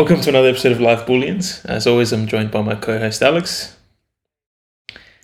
[0.00, 1.62] welcome to another episode of Life Booleans.
[1.66, 3.76] As always, I'm joined by my co-host Alex.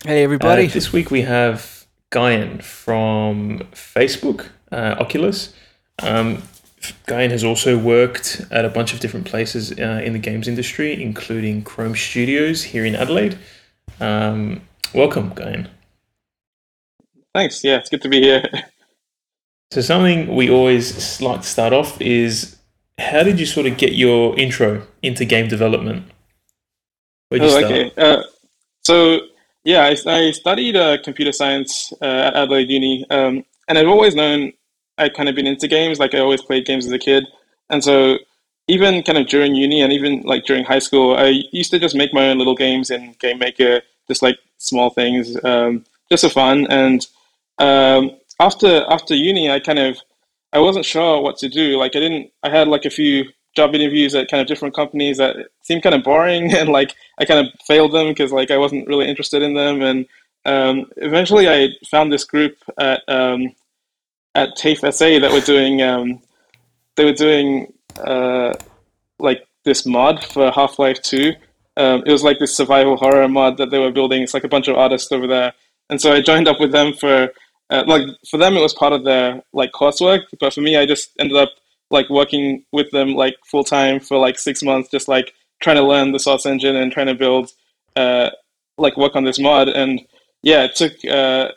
[0.05, 0.67] Hey everybody!
[0.67, 5.51] Uh, this week we have Guyan from Facebook, uh, Oculus.
[6.03, 6.43] Um,
[7.07, 11.01] Guyan has also worked at a bunch of different places uh, in the games industry,
[11.01, 13.35] including Krome Studios here in Adelaide.
[13.99, 14.61] Um,
[14.93, 15.69] welcome, Guyan.
[17.33, 17.63] Thanks.
[17.63, 18.43] Yeah, it's good to be here.
[19.69, 22.56] So something we always like to start off is
[22.97, 26.11] how did you sort of get your intro into game development?
[27.29, 27.65] Where'd you oh, start?
[27.65, 27.91] okay.
[27.97, 28.23] Uh,
[28.83, 29.19] so
[29.63, 34.15] yeah, I, I studied uh, computer science uh, at Adelaide Uni, um, and I've always
[34.15, 34.53] known
[34.97, 35.99] I'd kind of been into games.
[35.99, 37.25] Like I always played games as a kid,
[37.69, 38.17] and so
[38.67, 41.95] even kind of during uni and even like during high school, I used to just
[41.95, 46.29] make my own little games in Game Maker, just like small things, um, just for
[46.29, 46.67] fun.
[46.67, 47.05] And
[47.59, 49.97] um, after after uni, I kind of
[50.53, 51.77] I wasn't sure what to do.
[51.77, 52.31] Like I didn't.
[52.43, 55.95] I had like a few job interviews at kind of different companies that seemed kind
[55.95, 59.41] of boring, and like I kind of failed them because like I wasn't really interested
[59.41, 59.81] in them.
[59.81, 60.05] And
[60.45, 63.53] um, eventually, I found this group at um,
[64.35, 66.21] at TAFE SA that were doing um,
[66.95, 68.53] they were doing uh,
[69.19, 71.33] like this mod for Half Life Two.
[71.75, 74.23] Um, it was like this survival horror mod that they were building.
[74.23, 75.53] It's like a bunch of artists over there,
[75.89, 77.29] and so I joined up with them for
[77.69, 80.85] uh, like for them it was part of their like coursework but for me i
[80.85, 81.49] just ended up
[81.89, 85.83] like working with them like full time for like six months just like trying to
[85.83, 87.51] learn the source engine and trying to build
[87.95, 88.29] uh
[88.77, 89.69] like work on this mod.
[89.69, 90.01] And
[90.43, 91.49] yeah it took uh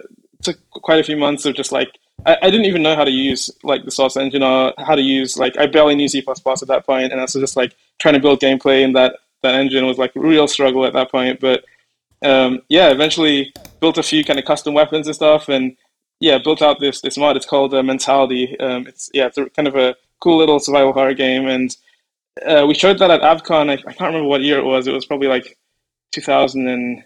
[0.43, 3.11] took quite a few months of just like I, I didn't even know how to
[3.11, 6.69] use like the source engine or how to use like I barely knew C++ at
[6.69, 9.87] that point and I was just like trying to build gameplay in that that engine
[9.87, 11.41] was like a real struggle at that point.
[11.41, 11.65] But
[12.23, 15.77] um, yeah eventually built a few kind of custom weapons and stuff and
[16.21, 17.37] yeah, built out this this mod.
[17.37, 18.59] It's called uh, Mentality.
[18.61, 21.75] Um, it's yeah, it's a, kind of a cool little survival horror game, and
[22.47, 23.71] uh, we showed that at AvCon.
[23.71, 24.87] I, I, can't remember what year it was.
[24.87, 25.59] It was probably like
[26.13, 27.05] 2009.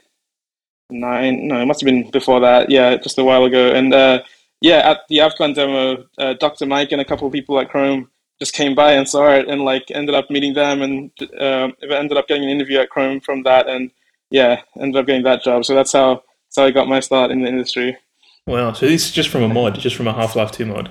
[1.49, 2.71] No, it must have been before that.
[2.71, 3.73] Yeah, just a while ago.
[3.73, 4.23] And uh,
[4.61, 6.67] yeah, at the AvCon demo, uh, Dr.
[6.67, 8.09] Mike and a couple of people at Krome
[8.41, 11.11] just came by and saw it, and like ended up meeting them, and
[11.41, 13.93] um, ended up getting an interview at Krome from that, and
[14.31, 15.65] yeah, ended up getting that job.
[15.65, 17.97] So that's how that's how I got my start in the industry.
[18.47, 18.73] Wow.
[18.73, 20.91] So this is just from a mod, just from a Half Life Two mod.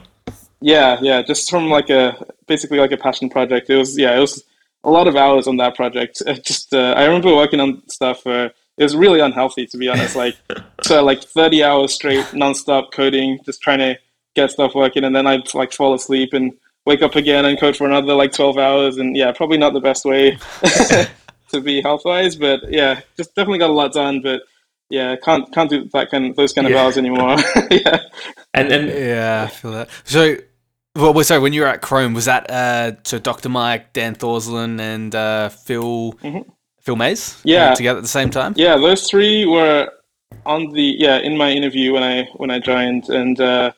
[0.59, 3.69] Yeah, yeah, just from like a basically like a passion project.
[3.69, 4.43] It was yeah, it was
[4.83, 6.21] a lot of hours on that project.
[6.25, 8.25] It just uh, I remember working on stuff.
[8.25, 10.15] Uh, it was really unhealthy to be honest.
[10.15, 10.35] Like
[10.81, 13.99] so, like thirty hours straight, nonstop coding, just trying to
[14.35, 16.53] get stuff working, and then I'd like fall asleep and
[16.85, 18.97] wake up again and code for another like twelve hours.
[18.97, 20.37] And yeah, probably not the best way
[21.49, 24.21] to be health wise, but yeah, just definitely got a lot done.
[24.21, 24.41] But
[24.93, 26.83] yeah, can't can't do that kind of, those kind of yeah.
[26.83, 27.35] hours anymore.
[27.71, 27.97] yeah,
[28.53, 29.89] and then yeah, I feel that.
[30.03, 30.37] So,
[30.95, 33.49] well, sorry, when you were at Krome, was that uh, so Dr.
[33.49, 36.47] Mike, Dan Thorsland, and uh, Phil mm-hmm.
[36.79, 37.41] Phil Mays?
[37.43, 38.53] Yeah, uh, together at the same time.
[38.55, 39.89] Yeah, those three were
[40.45, 43.71] on the yeah in my interview when I when I joined, and uh,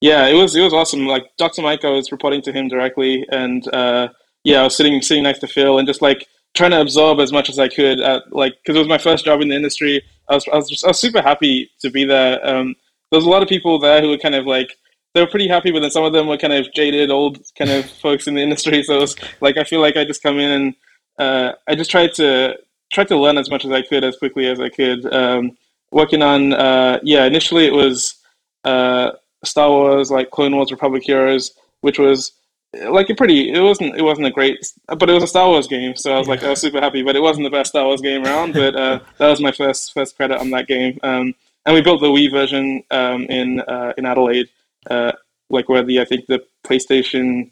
[0.00, 1.04] yeah, it was it was awesome.
[1.04, 1.62] Like Dr.
[1.62, 4.08] Mike, I was reporting to him directly, and uh,
[4.44, 7.32] yeah, I was sitting sitting next to Phil, and just like trying to absorb as
[7.32, 10.02] much as I could at like because it was my first job in the industry.
[10.28, 12.44] I was I was, just, I was super happy to be there.
[12.46, 12.74] Um,
[13.10, 14.76] there was a lot of people there who were kind of like
[15.14, 17.70] they were pretty happy, but then some of them were kind of jaded old kind
[17.70, 18.82] of folks in the industry.
[18.82, 20.74] So it was like I feel like I just come in and
[21.18, 22.56] uh, I just tried to
[22.92, 25.12] try to learn as much as I could as quickly as I could.
[25.12, 25.56] Um,
[25.92, 28.16] working on uh, yeah, initially it was
[28.64, 29.12] uh,
[29.44, 32.32] Star Wars, like Clone Wars, Republic Heroes, which was
[32.72, 35.66] like a pretty it wasn't it wasn't a great but it was a Star Wars
[35.66, 37.84] game so I was like I was super happy but it wasn't the best Star
[37.84, 40.98] Wars game around but uh, that was my first first credit on that game.
[41.02, 41.34] Um,
[41.66, 44.48] and we built the Wii version um, in uh, in Adelaide
[44.88, 45.12] uh,
[45.50, 47.50] like where the I think the PlayStation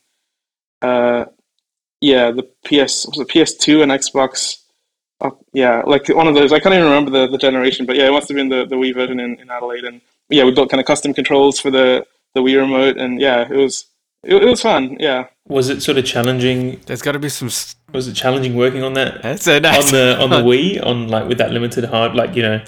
[0.83, 1.25] uh,
[2.01, 4.63] yeah the PS was it PS2 and Xbox
[5.21, 8.07] oh, yeah like one of those I can't even remember the, the generation but yeah
[8.07, 10.71] it must have been the, the Wii version in, in Adelaide and yeah we built
[10.71, 13.87] kind of custom controls for the the Wii remote and yeah it was
[14.25, 14.97] it, it was fun.
[14.99, 15.29] Yeah.
[15.47, 16.81] Was it sort of challenging?
[16.87, 17.51] There's got to be some.
[17.93, 19.23] Was it challenging working on that?
[19.23, 19.87] That's so nice.
[19.87, 22.63] On the on the Wii, on like with that limited hard, like you know,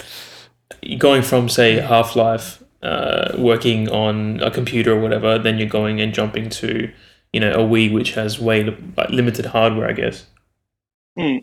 [0.97, 6.01] going from say Half Life, uh, working on a computer or whatever, then you're going
[6.01, 6.91] and jumping to,
[7.33, 8.63] you know, a Wii which has way
[8.97, 10.25] like limited hardware, I guess.
[11.17, 11.37] Hmm.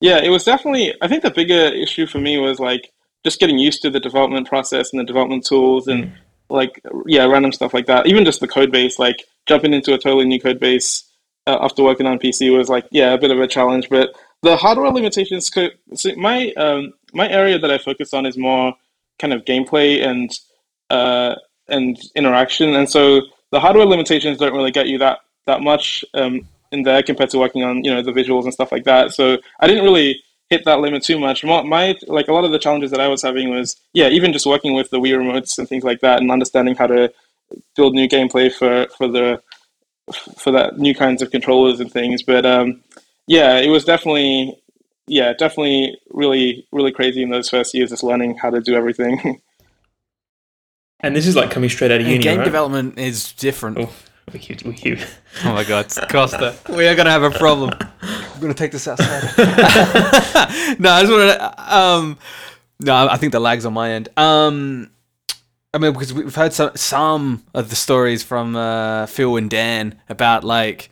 [0.00, 0.94] Yeah, it was definitely.
[1.00, 2.92] I think the bigger issue for me was like
[3.24, 6.12] just getting used to the development process and the development tools and.
[6.54, 8.06] Like yeah, random stuff like that.
[8.06, 11.04] Even just the code base, like jumping into a totally new code base
[11.46, 13.88] uh, after working on PC was like yeah, a bit of a challenge.
[13.88, 18.36] But the hardware limitations could so my um, my area that I focus on is
[18.36, 18.74] more
[19.18, 20.30] kind of gameplay and
[20.90, 21.34] uh,
[21.68, 26.04] and interaction, and so the hardware limitations don't really get you that that much.
[26.14, 29.12] Um, in there compared to working on you know the visuals and stuff like that.
[29.12, 30.22] So I didn't really
[30.54, 31.44] hit that limit too much.
[31.44, 34.32] My, my like a lot of the challenges that I was having was yeah, even
[34.32, 37.12] just working with the Wii remotes and things like that, and understanding how to
[37.76, 39.42] build new gameplay for for the
[40.38, 42.22] for that new kinds of controllers and things.
[42.22, 42.82] But um,
[43.26, 44.56] yeah, it was definitely
[45.06, 49.40] yeah, definitely really really crazy in those first years, just learning how to do everything.
[51.00, 52.22] and this is like coming straight out of uni.
[52.22, 52.44] game right?
[52.44, 53.78] development is different.
[53.78, 53.90] Oh.
[54.32, 54.98] We cute, we.
[55.44, 57.72] Oh my god, Costa, we are gonna have a problem.
[58.34, 59.22] I'm gonna take this outside.
[60.78, 61.76] no, I just want to.
[61.76, 62.18] Um,
[62.80, 64.08] no, I think the lag's on my end.
[64.16, 64.90] Um,
[65.72, 70.00] I mean, because we've heard some some of the stories from uh, Phil and Dan
[70.08, 70.90] about like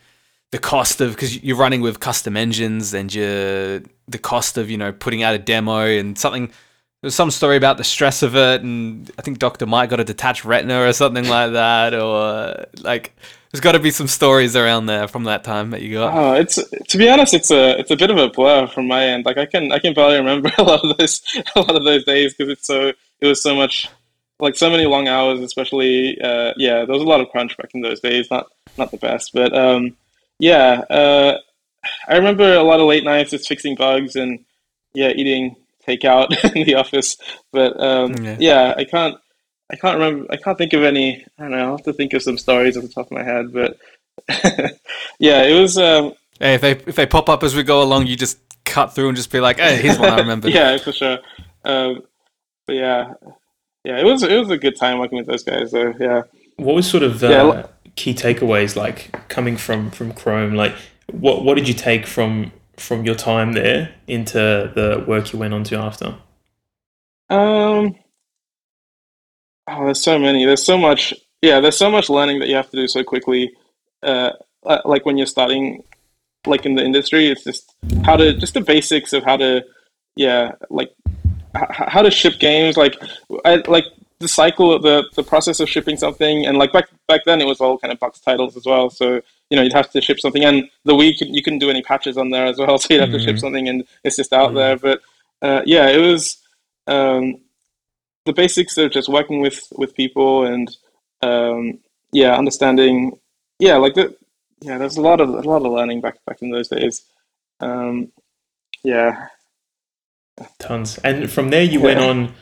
[0.52, 4.78] the cost of because you're running with custom engines and you the cost of you
[4.78, 6.52] know putting out a demo and something
[7.02, 10.04] there's some story about the stress of it, and I think Doctor Mike got a
[10.04, 13.16] detached retina or something like that, or like
[13.52, 16.14] there's got to be some stories around there from that time that you got.
[16.14, 19.04] Oh, it's to be honest, it's a it's a bit of a blur from my
[19.04, 19.26] end.
[19.26, 21.22] Like I can I can barely remember a lot of those
[21.54, 23.88] a lot of those days because it's so it was so much
[24.40, 27.70] like so many long hours, especially uh, yeah, there was a lot of crunch back
[27.74, 28.30] in those days.
[28.30, 28.46] Not
[28.78, 29.96] not the best, but um,
[30.38, 31.38] yeah, uh,
[32.08, 34.44] I remember a lot of late nights just fixing bugs and
[34.94, 35.56] yeah, eating
[35.86, 37.16] takeout in the office.
[37.52, 38.36] But um, yeah.
[38.38, 38.74] yeah.
[38.76, 39.16] I can't.
[39.72, 40.26] I can't remember.
[40.30, 41.24] I can't think of any.
[41.38, 41.58] I don't know.
[41.58, 43.52] I'll have to think of some stories off the top of my head.
[43.52, 43.78] But
[45.18, 45.78] yeah, it was.
[45.78, 48.94] Um, hey, if they if they pop up as we go along, you just cut
[48.94, 51.18] through and just be like, "Hey, here's one I remember." yeah, for sure.
[51.64, 52.02] Um,
[52.66, 53.14] but yeah,
[53.84, 55.70] yeah, it was it was a good time working with those guys.
[55.70, 56.22] So yeah.
[56.56, 57.66] What was sort of the yeah.
[57.96, 60.54] key takeaways like coming from from Krome?
[60.54, 60.74] Like,
[61.10, 64.38] what what did you take from from your time there into
[64.74, 66.16] the work you went on to after?
[67.30, 67.96] Um,
[69.68, 70.44] oh, there's so many.
[70.44, 71.14] There's so much.
[71.40, 73.52] Yeah, there's so much learning that you have to do so quickly.
[74.02, 74.30] Uh,
[74.64, 75.82] uh like when you're starting,
[76.46, 77.74] like in the industry, it's just
[78.04, 79.64] how to just the basics of how to,
[80.16, 80.92] yeah, like
[81.56, 82.76] h- how to ship games.
[82.76, 82.96] Like,
[83.44, 83.86] I like
[84.22, 87.46] the cycle of the the process of shipping something, and like back back then it
[87.46, 88.88] was all kind of box titles as well.
[88.88, 89.20] So
[89.50, 92.16] you know, you'd have to ship something, and the week you couldn't do any patches
[92.16, 93.18] on there as well, so you'd have mm-hmm.
[93.18, 93.40] to ship mm-hmm.
[93.40, 94.56] something, and it's just out mm-hmm.
[94.56, 94.76] there.
[94.78, 95.02] But
[95.42, 96.38] uh, yeah, it was
[96.86, 97.41] um,
[98.24, 100.76] the basics of just working with with people and
[101.22, 101.78] um,
[102.12, 103.18] yeah, understanding.
[103.58, 104.16] Yeah, like the
[104.60, 107.02] yeah, there's a lot of a lot of learning back back in those days.
[107.60, 108.12] Um,
[108.82, 109.28] yeah,
[110.58, 110.98] tons.
[110.98, 111.84] And from there, you yeah.
[111.84, 112.34] went on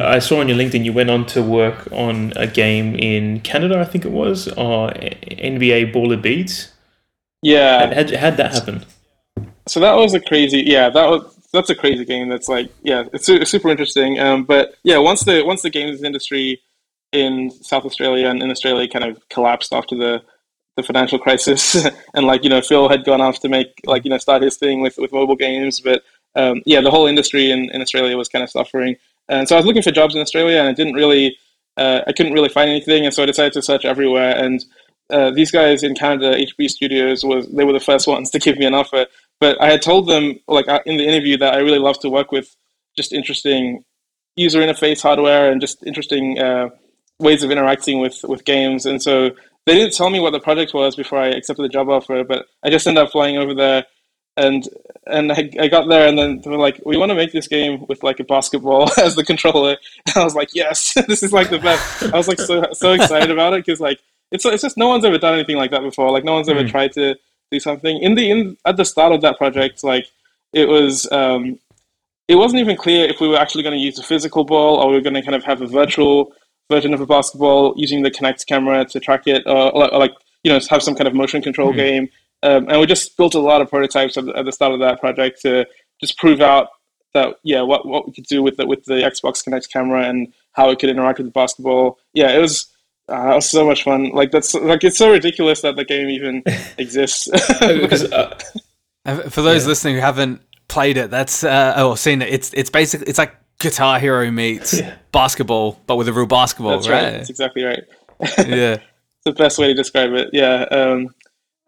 [0.00, 3.78] I saw on your LinkedIn you went on to work on a game in Canada,
[3.78, 6.72] I think it was, or NBA Baller Beats.
[7.42, 7.92] Yeah.
[7.92, 8.86] How how'd that happen?
[9.66, 12.28] So that was a crazy, yeah, that was that's a crazy game.
[12.28, 14.18] That's like, yeah, it's super interesting.
[14.18, 16.60] Um, but yeah, once the once the games industry
[17.12, 20.22] in South Australia and in Australia kind of collapsed after the
[20.76, 24.10] the financial crisis, and like you know, Phil had gone off to make like you
[24.10, 26.02] know start his thing with with mobile games, but
[26.34, 28.96] um, yeah, the whole industry in, in Australia was kind of suffering.
[29.28, 31.36] And so I was looking for jobs in Australia, and I didn't really,
[31.76, 34.36] uh, I couldn't really find anything, and so I decided to search everywhere.
[34.36, 34.64] And
[35.10, 38.58] uh, these guys in Canada, HB Studios, was they were the first ones to give
[38.58, 39.06] me an offer.
[39.42, 42.30] But I had told them, like in the interview, that I really love to work
[42.30, 42.54] with
[42.96, 43.84] just interesting
[44.36, 46.68] user interface hardware and just interesting uh,
[47.18, 48.86] ways of interacting with with games.
[48.86, 49.30] And so
[49.66, 52.46] they didn't tell me what the project was before I accepted the job offer, but
[52.62, 53.84] I just ended up flying over there
[54.36, 54.68] and
[55.06, 57.48] and I, I got there and then they were like we want to make this
[57.48, 59.76] game with like a basketball as the controller
[60.06, 62.92] and i was like yes this is like the best i was like so so
[62.92, 64.00] excited about it because like
[64.30, 66.64] it's it's just no one's ever done anything like that before like no one's ever
[66.64, 66.70] mm.
[66.70, 67.14] tried to
[67.52, 70.06] do something in the in at the start of that project like
[70.52, 71.58] it was um
[72.28, 74.88] it wasn't even clear if we were actually going to use a physical ball or
[74.88, 76.32] we were going to kind of have a virtual
[76.70, 80.50] version of a basketball using the Kinect camera to track it or, or like you
[80.50, 81.76] know have some kind of motion control mm.
[81.76, 82.08] game
[82.42, 84.80] um, and we just built a lot of prototypes at the, at the, start of
[84.80, 85.64] that project to
[86.00, 86.68] just prove out
[87.14, 90.32] that yeah what, what we could do with the, with the Xbox Kinect camera and
[90.52, 91.98] how it could interact with the basketball.
[92.14, 92.71] Yeah, it was
[93.12, 94.10] uh, it was so much fun.
[94.10, 96.42] Like that's like it's so ridiculous that the game even
[96.78, 97.28] exists.
[97.60, 98.34] because uh,
[99.28, 99.68] for those yeah.
[99.68, 103.34] listening who haven't played it, that's uh, or seen it, it's it's basically it's like
[103.60, 104.96] Guitar Hero meets yeah.
[105.12, 106.72] basketball, but with a real basketball.
[106.72, 107.04] That's right.
[107.04, 107.12] right.
[107.12, 107.82] That's exactly right.
[108.38, 108.78] yeah,
[109.24, 110.30] the best way to describe it.
[110.32, 110.62] Yeah.
[110.70, 111.14] Um,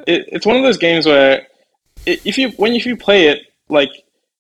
[0.07, 1.47] it, it's one of those games where
[2.07, 3.91] if you when if you play it, like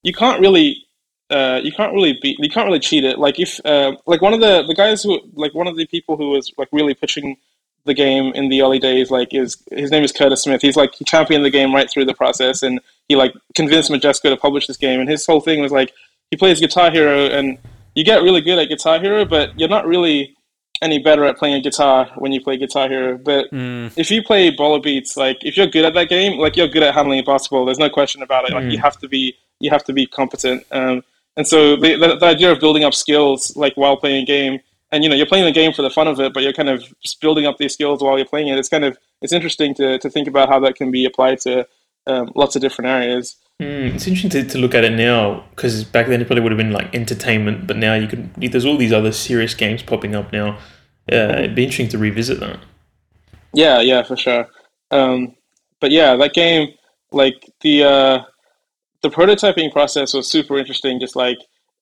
[0.02, 0.83] you can't really
[1.30, 3.18] uh, you can't really beat you can't really cheat it.
[3.18, 6.16] Like if uh, like one of the the guys who like one of the people
[6.16, 7.36] who was like really pitching
[7.86, 10.62] the game in the early days, like is his name is Curtis Smith.
[10.62, 14.30] He's like he championed the game right through the process, and he like convinced Majesco
[14.30, 15.00] to publish this game.
[15.00, 15.92] And his whole thing was like
[16.30, 17.58] he plays Guitar Hero, and
[17.94, 20.36] you get really good at Guitar Hero, but you're not really
[20.82, 23.16] any better at playing a guitar when you play Guitar Hero.
[23.16, 23.92] But mm.
[23.96, 26.82] if you play Baller Beats, like if you're good at that game, like you're good
[26.82, 27.64] at handling a basketball.
[27.64, 28.52] There's no question about it.
[28.52, 28.72] Like mm.
[28.72, 30.64] you have to be you have to be competent.
[30.70, 31.02] Um,
[31.36, 34.60] and so the, the, the idea of building up skills like while playing a game,
[34.92, 36.68] and you know you're playing the game for the fun of it, but you're kind
[36.68, 38.58] of just building up these skills while you're playing it.
[38.58, 41.66] It's kind of it's interesting to to think about how that can be applied to
[42.06, 43.36] um, lots of different areas.
[43.60, 46.52] Mm, it's interesting to, to look at it now because back then it probably would
[46.52, 48.32] have been like entertainment, but now you can.
[48.36, 50.58] There's all these other serious games popping up now.
[51.10, 52.58] Uh, it'd be interesting to revisit that.
[53.52, 54.48] Yeah, yeah, for sure.
[54.90, 55.36] Um,
[55.80, 56.74] but yeah, that game,
[57.12, 58.24] like the uh,
[59.04, 60.98] the prototyping process was super interesting.
[60.98, 61.38] Just like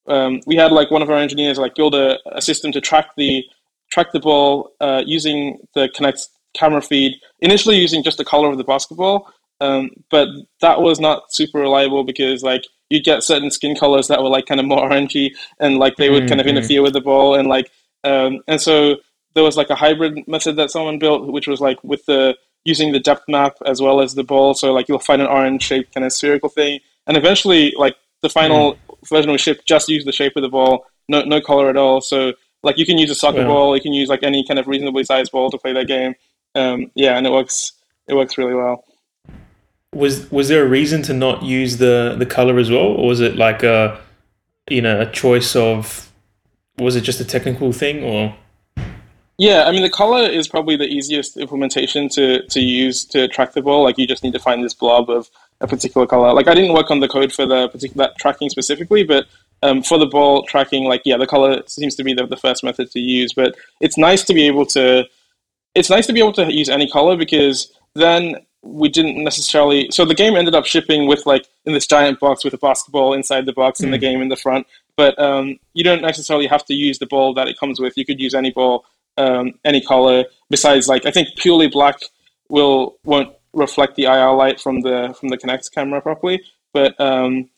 [0.09, 3.11] um, we had like one of our engineers like build a, a system to track
[3.17, 3.45] the
[3.91, 7.15] track the ball uh, using the Kinect camera feed.
[7.39, 10.27] Initially using just the color of the basketball, um, but
[10.61, 14.47] that was not super reliable because like you get certain skin colors that were like
[14.47, 16.29] kind of more orangey and like they would mm-hmm.
[16.31, 17.71] kind of interfere with the ball and like
[18.03, 18.97] um, and so
[19.35, 22.93] there was like a hybrid method that someone built which was like with the using
[22.93, 25.95] the depth map as well as the ball so like you'll find an orange shaped
[25.95, 28.79] kind of spherical thing and eventually like the final mm.
[29.09, 31.77] version of the ship just used the shape of the ball no no color at
[31.77, 32.33] all so
[32.63, 33.47] like you can use a soccer yeah.
[33.47, 36.15] ball you can use like any kind of reasonably sized ball to play that game
[36.55, 37.73] um, yeah and it works
[38.09, 38.85] it works really well
[39.95, 43.21] was was there a reason to not use the the color as well, or was
[43.21, 44.01] it like a
[44.69, 46.11] you know a choice of
[46.79, 48.35] was it just a technical thing or?
[49.39, 53.53] Yeah, I mean the color is probably the easiest implementation to to use to track
[53.53, 53.83] the ball.
[53.83, 55.31] Like you just need to find this blob of
[55.63, 56.33] a particular color.
[56.33, 59.27] Like I didn't work on the code for the particular that tracking specifically, but
[59.63, 62.65] um, for the ball tracking, like yeah, the color seems to be the, the first
[62.65, 63.33] method to use.
[63.33, 65.07] But it's nice to be able to
[65.75, 69.89] it's nice to be able to use any color because then we didn't necessarily.
[69.91, 73.15] So the game ended up shipping with like in this giant box with a basketball
[73.15, 73.85] inside the box mm.
[73.85, 74.03] and the hmm.
[74.03, 74.67] game in the front.
[74.97, 77.97] But um, you don't necessarily have to use the ball that it comes with.
[77.97, 78.85] You could use any ball,
[79.17, 80.25] um, any color.
[80.51, 81.99] Besides, like I think purely black
[82.49, 86.43] will won't reflect the IR light from the from the Kinect camera properly.
[86.73, 87.49] But um,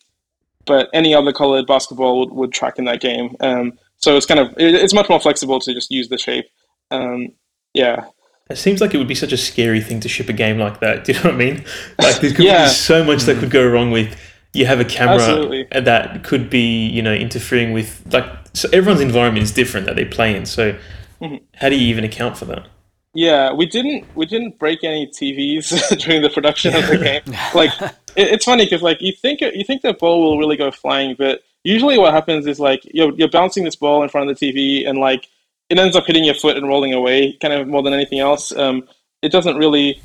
[0.67, 3.37] but any other colored basketball would, would track in that game.
[3.41, 6.47] Um, so it's kind of it, it's much more flexible to just use the shape.
[6.91, 7.29] Um,
[7.73, 8.07] yeah.
[8.51, 10.81] It seems like it would be such a scary thing to ship a game like
[10.81, 11.05] that.
[11.05, 11.65] Do you know what I mean?
[11.99, 12.65] Like there could yeah.
[12.65, 14.19] be so much that could go wrong with.
[14.53, 15.67] You have a camera Absolutely.
[15.73, 18.27] that could be, you know, interfering with like.
[18.53, 20.47] So everyone's environment is different that they play in.
[20.47, 20.77] So
[21.21, 21.37] mm-hmm.
[21.55, 22.69] how do you even account for that?
[23.15, 27.23] Yeah, we didn't we didn't break any TVs during the production of the game.
[27.55, 30.71] Like it, it's funny because like you think you think the ball will really go
[30.71, 34.39] flying, but usually what happens is like you're you're bouncing this ball in front of
[34.39, 35.29] the TV and like
[35.71, 38.55] it ends up hitting your foot and rolling away, kind of more than anything else.
[38.55, 38.87] Um,
[39.23, 40.01] it doesn't really,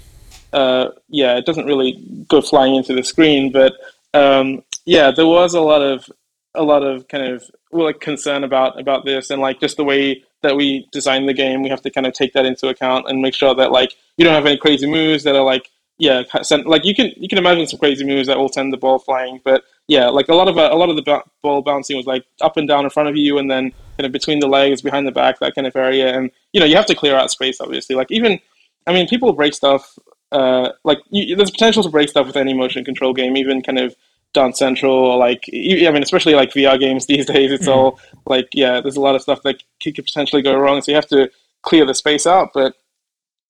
[0.54, 3.52] uh, yeah, it doesn't really go flying into the screen.
[3.52, 3.74] But
[4.14, 6.10] um, yeah, there was a lot of
[6.56, 9.84] a lot of kind of well, like concern about about this and like just the
[9.84, 11.62] way that we design the game.
[11.62, 14.26] We have to kind of take that into account and make sure that like you
[14.26, 17.38] don't have any crazy moves that are like yeah, send, like you can you can
[17.38, 20.48] imagine some crazy moves that will send the ball flying, but yeah, like a lot
[20.48, 23.18] of a lot of the ball bouncing was like up and down in front of
[23.18, 26.18] you, and then kind of between the legs, behind the back, that kind of area,
[26.18, 27.60] and you know you have to clear out space.
[27.60, 28.40] Obviously, like even
[28.88, 30.00] I mean, people break stuff.
[30.32, 33.78] Uh, like you, there's potential to break stuff with any motion control game, even kind
[33.78, 33.94] of
[34.34, 37.52] Dance Central or like I mean, especially like VR games these days.
[37.52, 37.78] It's mm-hmm.
[37.78, 40.96] all like yeah, there's a lot of stuff that could potentially go wrong, so you
[40.96, 41.30] have to
[41.62, 42.76] clear the space out, but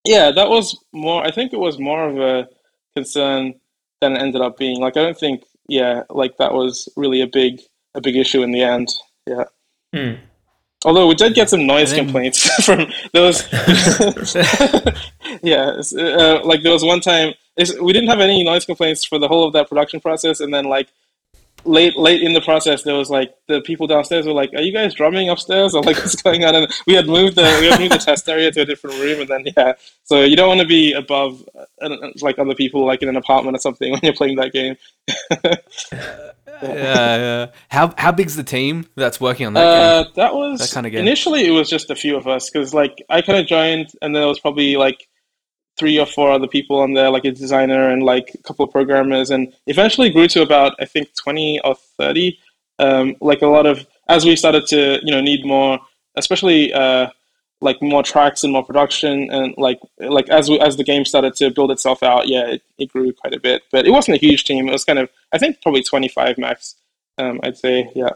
[0.06, 1.26] yeah, that was more.
[1.26, 2.50] I think it was more of a
[2.96, 3.56] concern
[4.02, 4.80] than it ended up being.
[4.80, 7.62] Like, I don't think, yeah, like that was really a big
[7.96, 8.90] a big issue in the end.
[9.28, 9.44] Yeah.
[9.94, 10.14] Hmm.
[10.86, 12.06] Although we did get some noise then...
[12.06, 13.44] complaints from those.
[15.44, 17.34] yeah, uh, like there was one time
[17.82, 20.66] we didn't have any noise complaints for the whole of that production process, and then
[20.66, 20.90] like
[21.66, 24.72] late late in the process, there was like the people downstairs were like, "Are you
[24.72, 27.80] guys drumming upstairs?" or like, "What's going on?" And we had moved the we had
[27.80, 29.74] moved the test area to a different room, and then yeah,
[30.04, 31.48] so you don't want to be above
[31.82, 31.90] uh,
[32.22, 34.76] like other people, like in an apartment or something, when you're playing that game.
[36.62, 37.48] yeah, yeah.
[37.70, 40.12] How how big's the team that's working on that uh, game?
[40.16, 41.02] That was that kind of game.
[41.02, 44.16] Initially, it was just a few of us because like I kind of joined, and
[44.16, 45.08] then it was probably like
[45.80, 48.72] three or four other people on there, like a designer and like a couple of
[48.72, 52.38] programmers, and eventually grew to about I think twenty or thirty.
[52.78, 55.80] Um, like a lot of as we started to you know need more,
[56.16, 57.08] especially uh,
[57.62, 61.36] like more tracks and more production, and like like as we, as the game started
[61.36, 63.64] to build itself out, yeah, it, it grew quite a bit.
[63.72, 64.68] But it wasn't a huge team.
[64.68, 66.76] It was kind of I think probably twenty five max.
[67.18, 68.12] Um, I'd say yeah.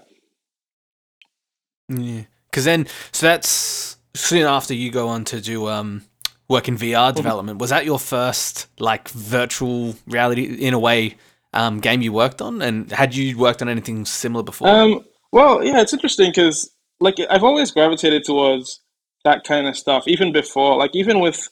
[1.89, 6.03] Yeah, because then so that's soon after you go on to do um
[6.47, 7.59] work in VR development.
[7.59, 11.15] Was that your first like virtual reality in a way
[11.53, 12.61] um, game you worked on?
[12.61, 14.67] And had you worked on anything similar before?
[14.67, 16.69] Um, well, yeah, it's interesting because
[16.99, 18.79] like I've always gravitated towards
[19.23, 21.47] that kind of stuff even before like even with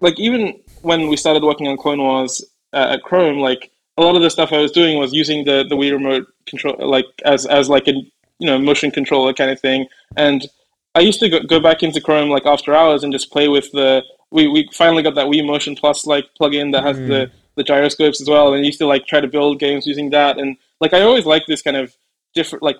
[0.00, 2.42] like even when we started working on Clone Wars
[2.72, 5.64] uh, at Krome, like a lot of the stuff I was doing was using the
[5.68, 9.60] the Wii remote control like as as like a you know motion controller kind of
[9.60, 9.86] thing.
[10.16, 10.46] And
[10.94, 13.70] I used to go, go back into Krome like after hours and just play with
[13.72, 17.08] the we, we finally got that Wii Motion Plus like plugin that has mm.
[17.08, 20.38] the the gyroscopes as well, and used to like try to build games using that.
[20.38, 21.94] And like I always like this kind of
[22.34, 22.76] different like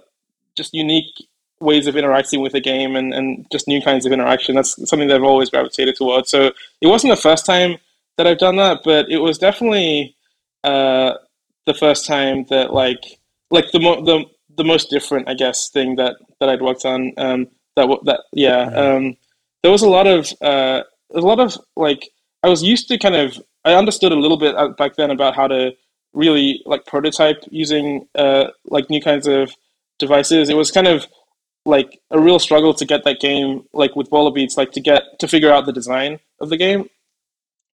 [0.56, 1.26] just unique
[1.60, 4.54] ways of interacting with a game and, and just new kinds of interaction.
[4.54, 6.30] That's something that I've always gravitated towards.
[6.30, 7.76] So it wasn't the first time
[8.16, 10.16] that I've done that, but it was definitely
[10.64, 11.14] uh,
[11.66, 13.18] the first time that like
[13.50, 14.24] like the mo- the
[14.56, 17.12] the most different, I guess, thing that that I'd worked on.
[17.16, 19.16] Um, that that yeah, um,
[19.62, 20.82] there was a lot of uh,
[21.14, 22.10] a lot of like
[22.42, 25.36] I was used to kind of I understood a little bit uh, back then about
[25.36, 25.72] how to
[26.12, 29.54] really like prototype using uh, like new kinds of
[29.98, 30.48] devices.
[30.48, 31.06] It was kind of
[31.66, 35.02] like a real struggle to get that game like with Baller Beats, like to get
[35.20, 36.88] to figure out the design of the game.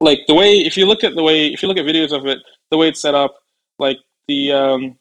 [0.00, 2.26] Like the way if you look at the way if you look at videos of
[2.26, 2.38] it,
[2.70, 3.36] the way it's set up,
[3.78, 4.98] like the um,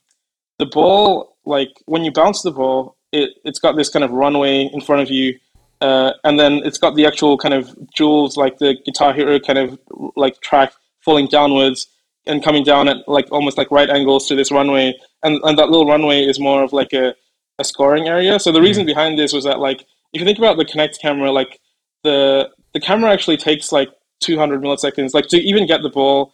[0.60, 4.70] the ball, like when you bounce the ball, it it's got this kind of runway
[4.72, 5.38] in front of you,
[5.86, 7.63] uh, and then it's got the actual kind of
[7.94, 9.80] jewels, like the Guitar Hero kind of
[10.15, 11.88] like track falling downwards
[12.25, 15.70] and coming down at like almost like right angles to this runway, and and that
[15.70, 17.13] little runway is more of like a
[17.60, 18.39] a scoring area.
[18.39, 18.88] So the reason mm.
[18.88, 21.60] behind this was that like if you think about the Kinect camera, like
[22.04, 23.89] the the camera actually takes like
[24.22, 26.34] 200 milliseconds, like to even get the ball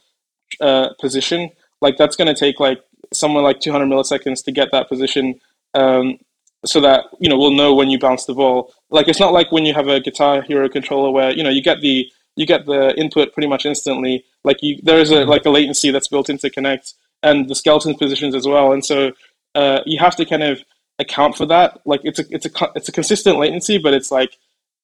[0.62, 1.50] uh, position,
[1.82, 2.80] like that's going to take like
[3.12, 5.42] somewhere like 200 milliseconds to get that position,
[5.74, 6.20] um,
[6.66, 8.74] so that you know we'll know when you bounce the ball.
[8.90, 11.62] Like it's not like when you have a Guitar Hero controller where you know you
[11.62, 14.24] get the you get the input pretty much instantly.
[14.44, 15.28] Like you, there is a mm.
[15.28, 19.12] like a latency that's built into Kinect and the skeleton positions as well, and so
[19.56, 20.64] uh, you have to kind of
[21.00, 21.80] account for that.
[21.86, 24.38] Like it's a it's a it's a consistent latency, but it's like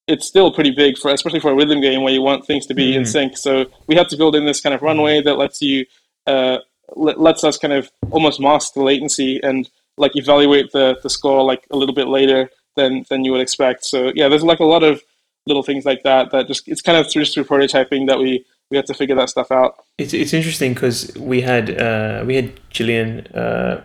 [0.08, 2.74] it's still pretty big for especially for a rhythm game where you want things to
[2.74, 3.00] be mm-hmm.
[3.00, 3.38] in sync.
[3.38, 5.86] So we had to build in this kind of runway that lets you
[6.26, 6.60] uh,
[6.96, 11.68] lets us kind of almost mask the latency and like evaluate the the score like
[11.72, 13.86] a little bit later than than you would expect.
[13.86, 15.02] So yeah, there's like a lot of
[15.46, 18.46] little things like that that just it's kind of through, just through prototyping that we
[18.70, 19.84] we had to figure that stuff out.
[19.98, 23.82] It's it's interesting because we had uh, we had Gillian uh,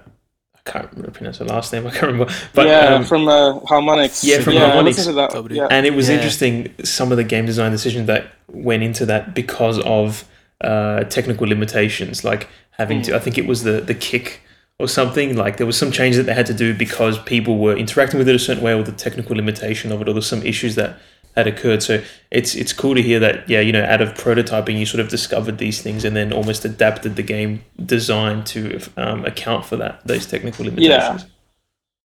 [0.65, 1.87] I can't remember pronounce her last name.
[1.89, 2.33] I can't remember.
[2.55, 4.23] But yeah, um, from uh, Harmonix.
[4.25, 5.55] Yeah, from yeah, Harmonix.
[5.55, 5.69] Yeah.
[5.71, 6.17] And it was yeah.
[6.17, 10.25] interesting some of the game design decisions that went into that because of
[10.61, 13.05] uh, technical limitations, like having mm.
[13.05, 13.17] to.
[13.17, 14.41] I think it was the the kick
[14.83, 15.37] or something.
[15.37, 18.29] Like there was some changes that they had to do because people were interacting with
[18.29, 20.99] it a certain way, or the technical limitation of it, or there's some issues that
[21.37, 21.83] had occurred.
[21.83, 25.01] So it's it's cool to hear that yeah, you know, out of prototyping, you sort
[25.01, 29.77] of discovered these things and then almost adapted the game design to um, account for
[29.77, 31.27] that those technical limitations.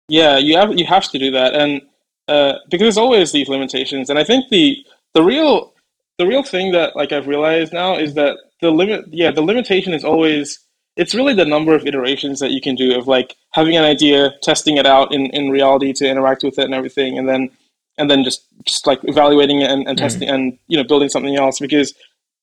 [0.08, 1.82] Yeah, yeah, you have you have to do that, and
[2.28, 4.78] uh, because there's always these limitations, and I think the
[5.16, 5.74] the real
[6.20, 9.94] the real thing that like I've realized now is that the limit yeah the limitation
[9.94, 10.60] is always
[10.96, 14.32] it's really the number of iterations that you can do of like having an idea
[14.44, 17.50] testing it out in, in reality to interact with it and everything and then
[17.98, 20.02] and then just just like evaluating it and, and mm.
[20.02, 21.94] testing and you know building something else because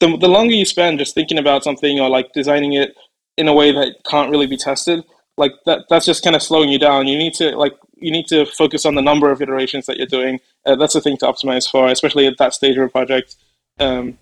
[0.00, 2.94] the, the longer you spend just thinking about something or like designing it
[3.36, 5.02] in a way that can't really be tested
[5.38, 7.06] like that that's just kind of slowing you down.
[7.06, 10.06] You need to like you need to focus on the number of iterations that you're
[10.06, 10.40] doing.
[10.64, 13.36] Uh, that's the thing to optimize for especially at that stage of a project.
[13.78, 14.18] Um,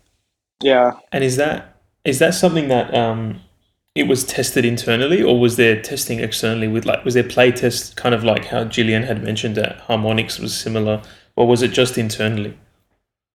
[0.60, 0.98] yeah.
[1.12, 3.40] And is that is that something that um,
[3.94, 7.96] it was tested internally or was there testing externally with like was there play test
[7.96, 11.00] kind of like how Gillian had mentioned that Harmonix was similar
[11.36, 12.56] or was it just internally?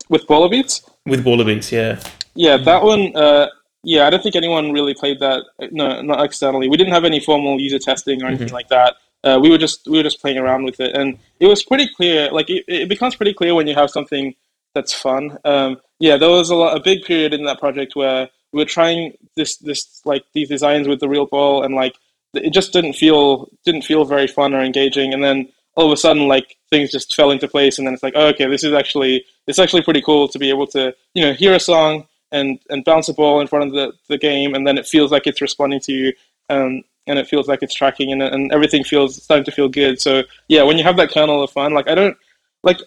[0.08, 0.88] With Volbeats?
[1.04, 2.00] With Volbeats, yeah.
[2.34, 3.14] Yeah, that one.
[3.16, 3.48] Uh,
[3.82, 5.44] yeah, I don't think anyone really played that.
[5.72, 6.68] No, not externally.
[6.68, 8.54] We didn't have any formal user testing or anything mm-hmm.
[8.54, 8.96] like that.
[9.24, 11.88] Uh, we were just we were just playing around with it, and it was pretty
[11.96, 12.30] clear.
[12.30, 14.34] Like it, it becomes pretty clear when you have something
[14.74, 15.38] that's fun.
[15.44, 18.64] Um, yeah, there was a lot, a big period in that project where we were
[18.64, 21.96] trying this this like these designs with the real ball, and like
[22.34, 25.12] it just didn't feel didn't feel very fun or engaging.
[25.12, 28.02] And then all of a sudden like things just fell into place and then it's
[28.02, 31.22] like oh, okay this is actually it's actually pretty cool to be able to you
[31.22, 34.54] know hear a song and and bounce a ball in front of the, the game
[34.54, 36.12] and then it feels like it's responding to you
[36.48, 40.00] um, and it feels like it's tracking and, and everything feels starting to feel good
[40.00, 42.16] so yeah when you have that kernel of fun like i don't
[42.64, 42.78] like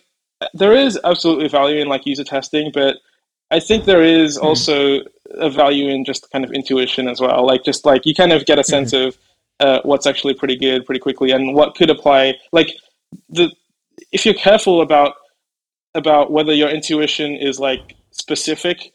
[0.53, 2.97] there is absolutely value in like user testing but
[3.51, 4.47] i think there is mm-hmm.
[4.47, 4.99] also
[5.31, 8.45] a value in just kind of intuition as well like just like you kind of
[8.45, 9.09] get a sense mm-hmm.
[9.09, 9.17] of
[9.59, 12.35] uh, what's actually pretty good pretty quickly and what could apply.
[12.51, 12.71] Like
[13.29, 13.51] the
[14.11, 15.15] if you're careful about
[15.95, 18.91] about whether your intuition is like specific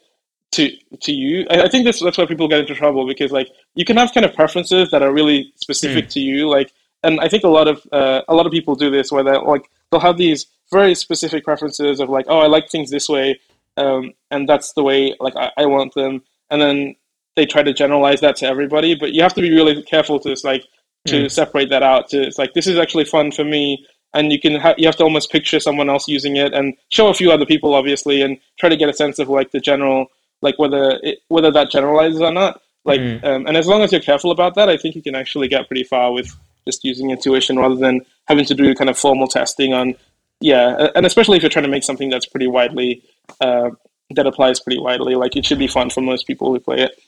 [0.52, 0.70] to
[1.02, 3.84] to you, I, I think that's that's why people get into trouble because like you
[3.84, 6.10] can have kind of preferences that are really specific mm.
[6.10, 6.72] to you, like.
[7.02, 9.36] And I think a lot of uh, a lot of people do this where they
[9.36, 13.38] like they'll have these very specific preferences of like, oh, I like things this way,
[13.76, 16.96] um, and that's the way like I, I want them, and then
[17.36, 18.94] they try to generalize that to everybody.
[18.94, 20.64] But you have to be really careful to just like
[21.06, 21.30] to mm.
[21.30, 22.08] separate that out.
[22.10, 24.96] To it's like this is actually fun for me, and you can ha- you have
[24.96, 28.38] to almost picture someone else using it and show a few other people, obviously, and
[28.58, 30.06] try to get a sense of like the general
[30.42, 32.60] like whether it, whether that generalizes or not.
[32.84, 33.24] Like, mm.
[33.24, 35.66] um, and as long as you're careful about that, I think you can actually get
[35.66, 39.72] pretty far with just using intuition rather than having to do kind of formal testing
[39.72, 39.94] on.
[40.40, 43.02] Yeah, and especially if you're trying to make something that's pretty widely
[43.40, 43.70] uh,
[44.10, 47.00] that applies pretty widely, like it should be fun for most people who play it.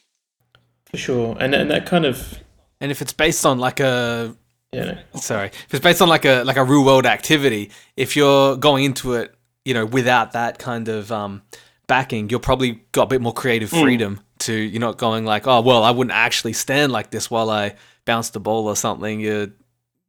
[0.90, 2.38] For sure, and and that kind of
[2.80, 4.36] and if it's based on like a
[4.72, 8.56] yeah, sorry, if it's based on like a like a real world activity, if you're
[8.56, 11.42] going into it, you know, without that kind of um,
[11.86, 13.80] backing, you're probably got a bit more creative hmm.
[13.80, 14.38] freedom mm.
[14.40, 17.76] to you're not going like, oh well, I wouldn't actually stand like this while I
[18.04, 19.20] bounce the ball or something.
[19.20, 19.52] you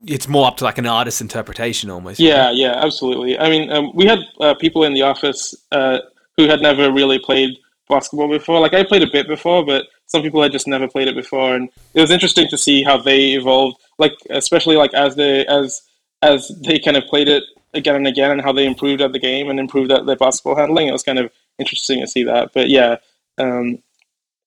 [0.05, 2.19] it's more up to like an artist's interpretation almost.
[2.19, 3.37] Yeah, yeah, absolutely.
[3.37, 5.99] I mean, um, we had uh, people in the office uh,
[6.35, 7.57] who had never really played
[7.89, 8.59] basketball before.
[8.59, 11.55] Like I played a bit before, but some people had just never played it before,
[11.55, 13.77] and it was interesting to see how they evolved.
[13.97, 15.81] Like especially like as they as
[16.21, 19.19] as they kind of played it again and again, and how they improved at the
[19.19, 20.87] game and improved at their basketball handling.
[20.87, 22.51] It was kind of interesting to see that.
[22.53, 22.97] But yeah,
[23.37, 23.79] um,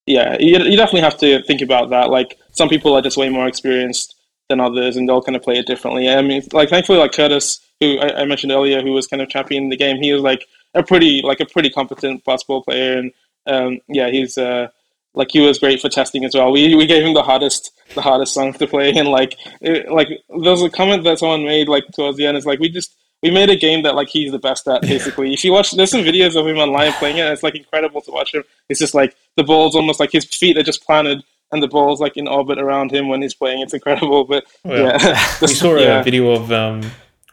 [0.06, 2.10] yeah, you, you definitely have to think about that.
[2.10, 4.14] Like some people are just way more experienced
[4.50, 6.10] than others, and they'll kind of play it differently.
[6.10, 9.30] I mean, like thankfully, like Curtis, who I, I mentioned earlier, who was kind of
[9.30, 13.12] championing the game, he was like a pretty like a pretty competent basketball player, and
[13.46, 14.68] um, yeah, he's uh,
[15.14, 16.52] like he was great for testing as well.
[16.52, 20.08] We we gave him the hardest the hardest song to play, and like it, like
[20.42, 23.30] there's a comment that someone made like towards the end is like we just we
[23.30, 25.32] made a game that like he's the best at basically.
[25.32, 27.26] if you watch, there's some videos of him online playing it.
[27.32, 28.42] it's like incredible to watch him.
[28.68, 32.00] It's just like the ball's almost like his feet are just planted and the ball's
[32.00, 33.60] like in orbit around him when he's playing.
[33.60, 34.24] It's incredible.
[34.24, 36.02] But well, yeah, we saw a yeah.
[36.02, 36.82] video of um,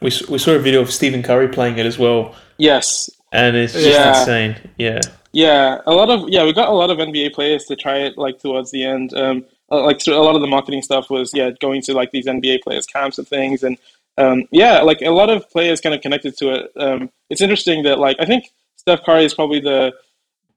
[0.00, 2.34] we we saw a video of Stephen Curry playing it as well.
[2.58, 4.20] Yes, and it's just yeah.
[4.20, 4.56] insane.
[4.76, 5.00] Yeah,
[5.32, 8.18] yeah, a lot of yeah, we got a lot of NBA players to try it
[8.18, 9.14] like towards the end.
[9.14, 12.62] Um, like a lot of the marketing stuff was yeah going to like these NBA
[12.62, 13.76] players camps and things and
[14.18, 16.72] um, yeah, like a lot of players kind of connected to it.
[16.76, 19.94] Um, it's interesting that like I think Steph Curry is probably the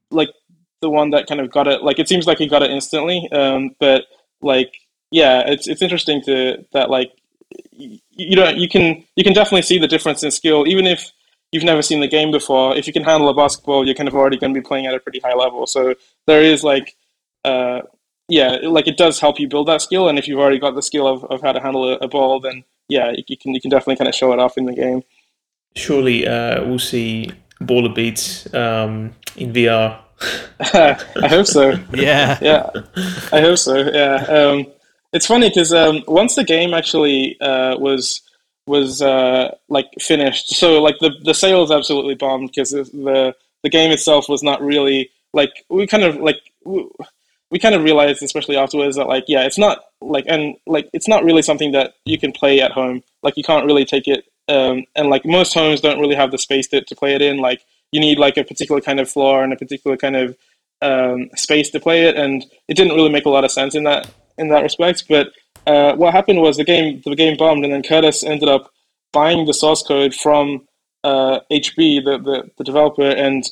[0.09, 0.29] like
[0.81, 1.83] the one that kind of got it.
[1.83, 4.05] Like it seems like he got it instantly, um, but
[4.41, 4.73] like
[5.11, 7.11] yeah, it's it's interesting to that like
[7.71, 11.11] you know you can you can definitely see the difference in skill even if
[11.51, 12.75] you've never seen the game before.
[12.75, 14.95] If you can handle a basketball, you're kind of already going to be playing at
[14.95, 15.67] a pretty high level.
[15.67, 15.95] So
[16.27, 16.95] there is like.
[17.43, 17.81] Uh,
[18.29, 20.81] yeah, like it does help you build that skill, and if you've already got the
[20.81, 23.69] skill of, of how to handle a, a ball, then yeah, you can you can
[23.69, 25.03] definitely kind of show it off in the game.
[25.75, 27.29] Surely, uh, we'll see
[27.61, 29.99] baller beats um, in VR.
[30.59, 31.71] I hope so.
[31.93, 32.69] yeah, yeah,
[33.31, 33.77] I hope so.
[33.77, 34.67] Yeah, um,
[35.13, 38.21] it's funny because um, once the game actually uh, was
[38.67, 43.91] was uh, like finished, so like the the sales absolutely bombed because the the game
[43.91, 46.37] itself was not really like we kind of like.
[46.63, 46.87] We,
[47.51, 51.07] we kind of realized, especially afterwards, that like yeah, it's not like and like it's
[51.07, 53.03] not really something that you can play at home.
[53.23, 56.37] Like you can't really take it, um, and like most homes don't really have the
[56.37, 57.37] space to, to play it in.
[57.37, 60.37] Like you need like a particular kind of floor and a particular kind of
[60.81, 63.83] um, space to play it, and it didn't really make a lot of sense in
[63.83, 65.05] that in that respect.
[65.07, 65.27] But
[65.67, 68.71] uh, what happened was the game the game bombed, and then Curtis ended up
[69.13, 70.67] buying the source code from
[71.03, 73.43] uh, HB, the, the, the developer, and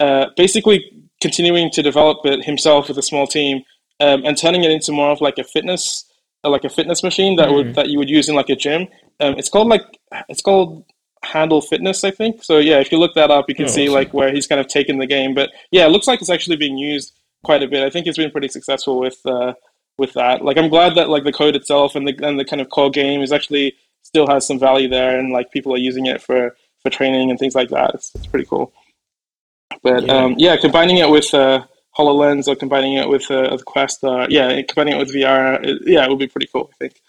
[0.00, 3.62] uh, basically continuing to develop it himself with a small team
[4.00, 6.04] um, and turning it into more of like a fitness
[6.44, 7.54] like a fitness machine that mm.
[7.54, 8.82] would that you would use in like a gym.
[9.20, 9.82] Um, it's called like
[10.28, 10.84] it's called
[11.26, 12.42] Handle Fitness, I think.
[12.42, 13.94] So yeah, if you look that up, you can oh, see awesome.
[13.94, 15.34] like where he's kind of taken the game.
[15.34, 17.84] But yeah, it looks like it's actually being used quite a bit.
[17.84, 19.54] I think it's been pretty successful with uh,
[19.98, 20.44] with that.
[20.44, 22.90] Like I'm glad that like the code itself and the and the kind of core
[22.90, 26.56] game is actually still has some value there, and like people are using it for
[26.82, 27.94] for training and things like that.
[27.94, 28.72] It's, it's pretty cool.
[29.82, 31.64] But yeah, um, yeah combining it with uh,
[31.96, 36.04] HoloLens or combining it with uh, Quest, uh, yeah, combining it with VR, it, yeah,
[36.04, 37.00] it would be pretty cool, I think.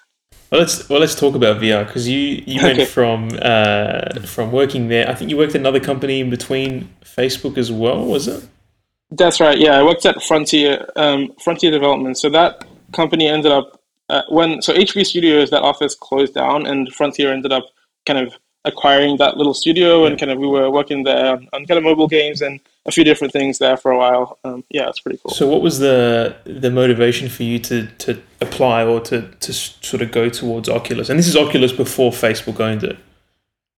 [0.51, 2.77] Well, let's well let's talk about VR because you you okay.
[2.77, 5.09] went from uh, from working there.
[5.09, 8.47] I think you worked at another company in between Facebook as well, was it?
[9.11, 9.57] That's right.
[9.57, 12.17] Yeah, I worked at Frontier um, Frontier Development.
[12.17, 16.93] So that company ended up uh, when so HB Studios that office closed down, and
[16.93, 17.65] Frontier ended up
[18.05, 18.33] kind of
[18.63, 21.83] acquiring that little studio and kind of we were working there on, on, kind of
[21.83, 24.39] mobile games and a few different things there for a while.
[24.43, 25.33] Um, yeah, it's pretty cool.
[25.33, 30.01] So, what was the the motivation for you to to apply or to to sort
[30.01, 31.09] of go towards Oculus?
[31.09, 32.97] And this is Oculus before Facebook owned it.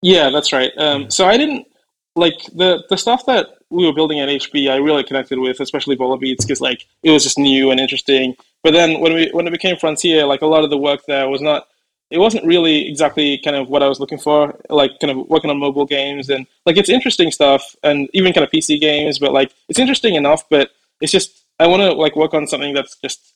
[0.02, 0.70] Yeah, that's right.
[0.76, 1.66] Um, so I didn't
[2.14, 4.70] like the the stuff that we were building at HB.
[4.70, 8.36] I really connected with, especially Baller Beats, because like it was just new and interesting.
[8.62, 11.28] But then when we when it became Frontier, like a lot of the work there
[11.28, 11.68] was not
[12.10, 15.50] it wasn't really exactly kind of what I was looking for, like kind of working
[15.50, 19.32] on mobile games and like it's interesting stuff and even kind of PC games, but
[19.32, 22.96] like it's interesting enough, but it's just I want to like work on something that's
[22.98, 23.34] just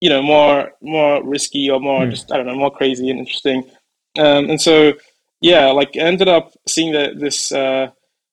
[0.00, 2.10] you know more more risky or more mm.
[2.10, 3.64] just I don't know more crazy and interesting.
[4.18, 4.94] Um, and so
[5.40, 7.52] yeah, like I ended up seeing that this.
[7.52, 7.88] Uh,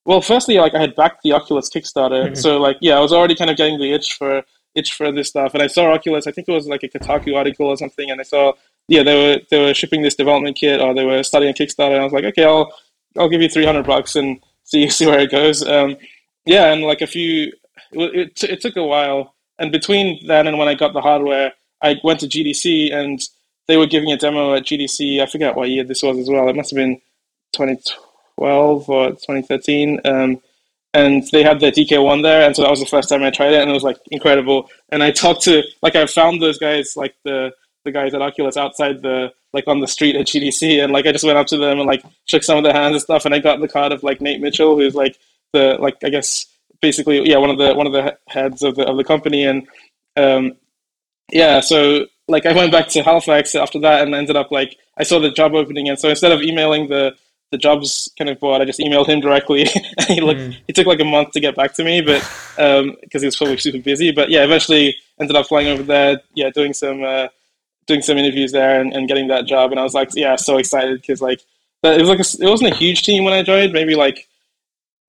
[0.06, 2.36] well, firstly, like I had backed the Oculus Kickstarter, mm-hmm.
[2.36, 4.44] so like yeah, I was already kind of getting the itch for
[4.76, 6.28] itch for this stuff, and I saw Oculus.
[6.28, 8.54] I think it was like a Kotaku article or something, and I saw
[8.90, 11.94] yeah they were they were shipping this development kit or they were starting a Kickstarter,
[11.94, 12.74] and I was like, okay, I'll
[13.18, 15.66] I'll give you three hundred bucks and see see where it goes.
[15.66, 15.96] Um,
[16.46, 17.54] yeah, and like a few,
[17.92, 21.54] it, it, it took a while, and between then and when I got the hardware,
[21.82, 23.22] I went to GDC and
[23.68, 25.22] they were giving a demo at GDC.
[25.22, 26.50] I forget what year this was as well.
[26.50, 27.00] It must have been
[27.54, 30.02] 2012 or 2013.
[30.06, 30.42] Um,
[30.94, 33.54] and they had the DK1 there, and so that was the first time I tried
[33.54, 34.70] it, and it was like incredible.
[34.90, 37.52] And I talked to like I found those guys like the
[37.90, 41.12] the guys at Oculus outside the like on the street at GDC, and like I
[41.12, 43.34] just went up to them and like shook some of their hands and stuff, and
[43.34, 45.18] I got the card of like Nate Mitchell, who's like
[45.54, 46.46] the like I guess
[46.82, 49.68] basically yeah one of the one of the heads of the of the company, and
[50.16, 50.54] um,
[51.32, 55.04] yeah, so like I went back to Halifax after that and ended up like I
[55.04, 57.16] saw the job opening, and so instead of emailing the
[57.52, 59.62] the jobs kind of board, I just emailed him directly.
[59.98, 60.56] and he looked, mm.
[60.68, 62.22] he took like a month to get back to me, but
[62.58, 64.12] um because um, he was probably super busy.
[64.12, 66.22] But yeah, eventually ended up flying over there.
[66.36, 67.28] Yeah, doing some uh,
[67.90, 69.72] doing some interviews there and, and getting that job.
[69.72, 71.42] And I was like, yeah, so excited because like
[71.84, 74.28] it was like a, it wasn't a huge team when I joined, maybe like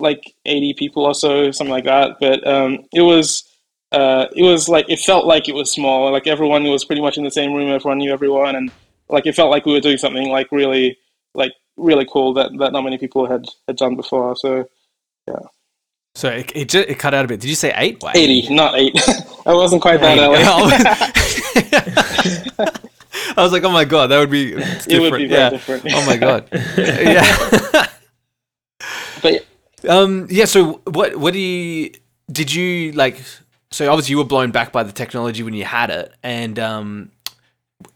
[0.01, 2.16] like eighty people or so, something like that.
[2.19, 3.45] But um, it was
[3.93, 6.11] uh, it was like it felt like it was small.
[6.11, 7.71] Like everyone was pretty much in the same room.
[7.71, 8.73] Everyone knew everyone, and
[9.09, 10.99] like it felt like we were doing something like really
[11.35, 14.35] like really cool that that not many people had had done before.
[14.37, 14.69] So
[15.29, 15.40] yeah.
[16.14, 17.40] So it it, just, it cut out a bit.
[17.40, 18.03] Did you say eight?
[18.03, 18.12] Wow.
[18.14, 18.97] Eighty, not eight.
[19.47, 21.21] I wasn't quite that early.
[23.37, 25.51] I was like, oh my god, that would be it would be yeah.
[25.51, 25.85] different.
[25.91, 26.49] oh my god.
[26.77, 27.87] yeah.
[29.23, 29.47] but
[29.89, 30.45] um yeah.
[30.45, 31.93] So what what do you
[32.31, 33.21] did you like?
[33.71, 37.13] So obviously you were blown back by the technology when you had it, and um,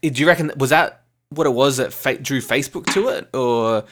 [0.01, 3.83] do you reckon was that what it was that fa- drew Facebook to it, or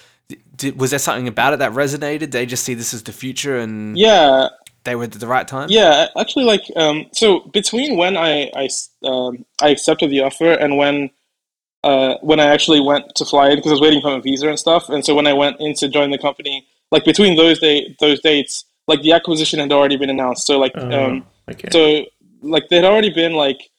[0.55, 2.31] did, was there something about it that resonated?
[2.31, 4.49] They just see this as the future and yeah,
[4.83, 5.69] they were at the right time?
[5.69, 8.69] Yeah, actually, like um, so between when I I
[9.03, 11.09] um, I accepted the offer and when
[11.83, 14.47] uh, when I actually went to fly in because I was waiting for my visa
[14.47, 17.59] and stuff, and so when I went in to join the company, like between those
[17.59, 20.45] day those dates, like the acquisition had already been announced.
[20.45, 21.69] So like uh, um, okay.
[21.71, 22.05] so
[22.41, 23.69] like they'd already been like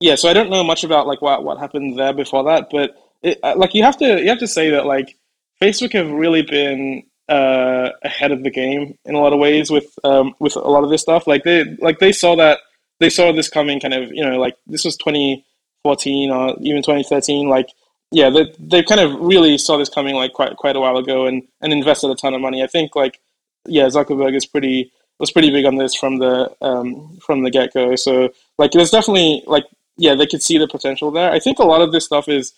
[0.00, 0.14] yeah.
[0.14, 3.38] So I don't know much about like what what happened there before that, but it,
[3.42, 5.16] uh, like you have to you have to say that like
[5.60, 9.92] Facebook have really been uh, ahead of the game in a lot of ways with
[10.04, 11.26] um, with a lot of this stuff.
[11.26, 12.60] Like they like they saw that
[13.00, 13.80] they saw this coming.
[13.80, 17.48] Kind of you know like this was 2014 or even 2013.
[17.48, 17.68] Like
[18.10, 21.26] yeah, they they kind of really saw this coming like quite quite a while ago
[21.26, 22.62] and and invested a ton of money.
[22.62, 23.20] I think like
[23.66, 27.72] yeah, Zuckerberg is pretty was pretty big on this from the um, from the get
[27.72, 27.96] go.
[27.96, 29.64] So like there's definitely like
[29.96, 31.30] yeah, they could see the potential there.
[31.30, 32.52] I think a lot of this stuff is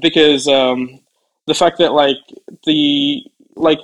[0.00, 1.00] because um,
[1.46, 2.18] the fact that like
[2.64, 3.24] the
[3.60, 3.80] like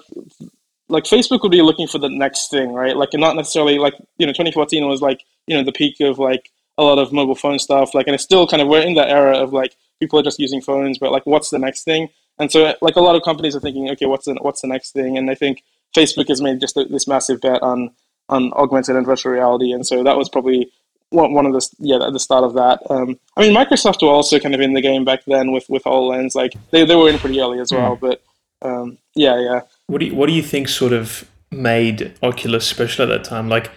[0.88, 2.96] like Facebook would be looking for the next thing, right?
[2.96, 6.18] Like, and not necessarily like you know, 2014 was like you know the peak of
[6.18, 7.94] like a lot of mobile phone stuff.
[7.94, 10.38] Like, and it's still kind of we're in that era of like people are just
[10.38, 12.08] using phones, but like, what's the next thing?
[12.38, 14.92] And so, like, a lot of companies are thinking, okay, what's the what's the next
[14.92, 15.16] thing?
[15.16, 15.62] And I think
[15.96, 17.90] Facebook has made just a, this massive bet on
[18.28, 20.70] on augmented and virtual reality, and so that was probably
[21.10, 22.80] one, one of the yeah at the start of that.
[22.90, 25.84] Um, I mean, Microsoft were also kind of in the game back then with with
[25.84, 26.34] Hololens.
[26.34, 28.00] Like they, they were in pretty early as well, mm.
[28.00, 28.22] but
[28.62, 29.60] um, yeah, yeah.
[29.86, 33.48] What do you, what do you think sort of made Oculus special at that time?
[33.48, 33.70] Like,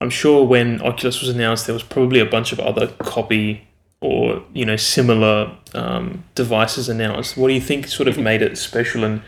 [0.00, 3.66] I'm sure when Oculus was announced, there was probably a bunch of other copy
[4.00, 7.36] or you know similar um, devices announced.
[7.36, 9.22] What do you think sort of made it special and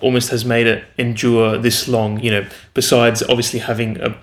[0.00, 2.20] almost has made it endure this long?
[2.20, 4.16] You know, besides obviously having a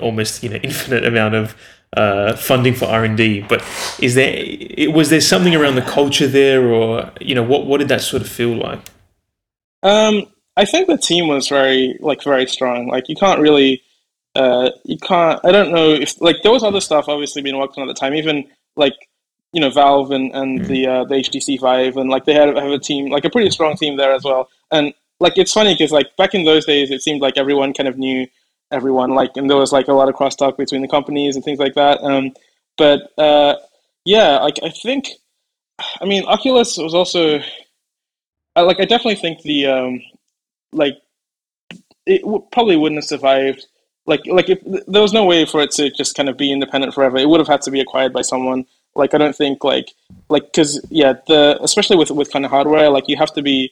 [0.00, 1.56] almost you know infinite amount of
[1.96, 3.40] uh, funding for R and D.
[3.40, 3.64] But
[4.00, 7.88] is there was there something around the culture there, or you know what what did
[7.88, 8.80] that sort of feel like?
[9.82, 12.88] Um, I think the team was very like very strong.
[12.88, 13.82] Like you can't really,
[14.34, 15.40] uh, you can't.
[15.44, 17.98] I don't know if like there was other stuff obviously being worked on at the
[17.98, 18.14] time.
[18.14, 18.94] Even like
[19.52, 20.66] you know Valve and and mm.
[20.66, 23.50] the uh, the HTC Vive and like they had have a team like a pretty
[23.50, 24.48] strong team there as well.
[24.70, 27.88] And like it's funny because like back in those days, it seemed like everyone kind
[27.88, 28.26] of knew
[28.70, 31.58] everyone like and there was like a lot of crosstalk between the companies and things
[31.58, 32.32] like that um,
[32.76, 33.54] but uh,
[34.04, 35.08] yeah like i think
[36.00, 37.40] i mean oculus was also
[38.56, 40.02] I, like i definitely think the um,
[40.72, 40.98] like
[42.06, 43.66] it w- probably wouldn't have survived
[44.08, 44.58] like like if
[44.88, 47.18] there was no way for it to just kind of be independent forever.
[47.18, 48.64] It would have had to be acquired by someone.
[48.96, 49.92] Like I don't think like
[50.30, 53.70] like because yeah the especially with with kind of hardware like you have to be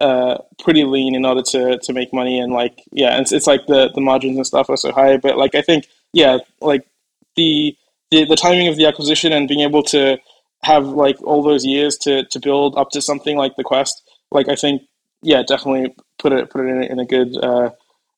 [0.00, 3.66] uh, pretty lean in order to to make money and like yeah it's, it's like
[3.66, 5.18] the the margins and stuff are so high.
[5.18, 6.88] But like I think yeah like
[7.36, 7.76] the
[8.10, 10.18] the, the timing of the acquisition and being able to
[10.62, 14.48] have like all those years to to build up to something like the quest like
[14.48, 14.82] I think
[15.22, 17.70] yeah definitely put it put it in, in a good uh,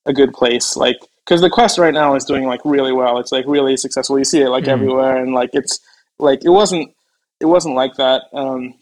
[0.07, 3.33] a good place like because the quest right now is doing like really well it's
[3.33, 4.69] like really successful you see it like mm.
[4.69, 5.79] everywhere and like it's
[6.19, 6.91] like it wasn't
[7.41, 8.75] it wasn't like that um,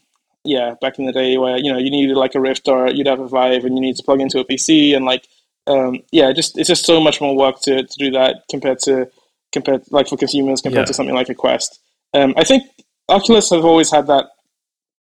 [0.43, 3.07] yeah back in the day where you know you needed like a rift or you'd
[3.07, 5.27] have a vive and you need to plug into a pc and like
[5.67, 9.09] um, yeah just it's just so much more work to, to do that compared to
[9.51, 10.87] compared like for consumers compared yeah.
[10.87, 11.79] to something like a quest
[12.13, 12.63] um, i think
[13.09, 14.25] oculus have always had that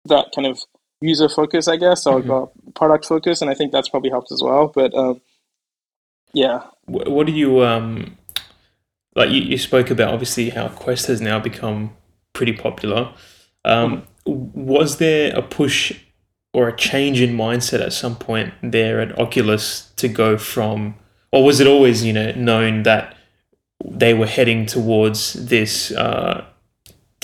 [0.06, 0.60] that kind of
[1.02, 2.72] user focus i guess or mm-hmm.
[2.72, 5.22] product focus and i think that's probably helped as well but um,
[6.34, 6.64] yeah.
[6.86, 8.18] What do you um
[9.16, 11.96] like you, you spoke about obviously how quest has now become
[12.34, 13.14] pretty popular.
[13.64, 15.94] Um, mm-hmm was there a push
[16.54, 20.96] or a change in mindset at some point there at Oculus to go from,
[21.32, 23.16] or was it always you know known that
[23.88, 26.44] they were heading towards this uh,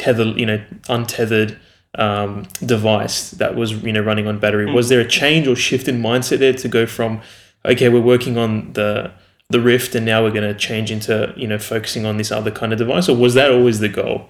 [0.02, 1.60] tethered, you know, untethered
[1.96, 4.66] um, device that was you know running on battery?
[4.66, 4.74] Mm.
[4.74, 7.22] Was there a change or shift in mindset there to go from
[7.66, 9.12] okay, we're working on the
[9.50, 12.52] the Rift and now we're going to change into you know focusing on this other
[12.52, 14.30] kind of device, or was that always the goal?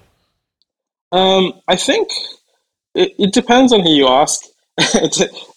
[1.12, 2.08] Um, I think
[2.94, 4.42] it, it depends on who you ask.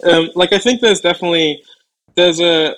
[0.04, 1.62] um, like I think there's definitely
[2.15, 2.75] there's a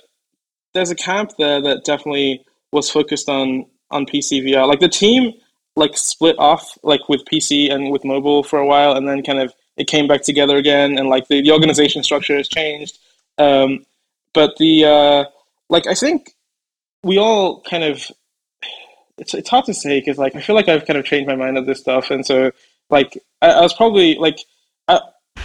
[0.73, 4.67] there's a camp there that definitely was focused on on PC VR.
[4.67, 5.33] Like the team
[5.77, 9.39] like split off like with PC and with mobile for a while, and then kind
[9.39, 12.97] of it came back together again, and like the, the organization structure has changed.
[13.37, 13.85] Um,
[14.33, 15.25] but the uh,
[15.69, 16.33] like I think
[17.03, 18.11] we all kind of
[19.17, 21.35] it's it's hard to say because like I feel like I've kind of changed my
[21.35, 22.51] mind on this stuff, and so
[22.89, 24.39] like I, I was probably like
[24.87, 24.99] I,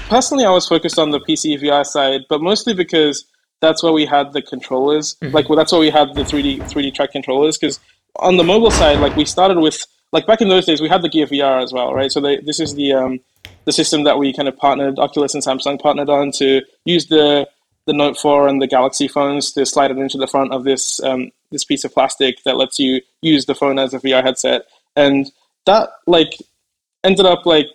[0.09, 3.27] personally I was focused on the PC VR side, but mostly because
[3.61, 5.15] that's where we had the controllers.
[5.17, 5.35] Mm-hmm.
[5.35, 7.59] Like well, that's where we had the 3D 3D track controllers.
[7.59, 7.81] Because
[8.17, 11.03] on the mobile side, like we started with like back in those days, we had
[11.03, 12.13] the Gear VR as well, right?
[12.13, 13.21] So they, this is the um,
[13.65, 17.49] the system that we kind of partnered, Oculus and Samsung partnered on to use the
[17.85, 21.03] the Note 4 and the Galaxy phones to slide it into the front of this
[21.03, 24.63] um, this piece of plastic that lets you use the phone as a VR headset,
[24.97, 25.31] and
[25.67, 26.39] that like
[27.05, 27.69] ended up like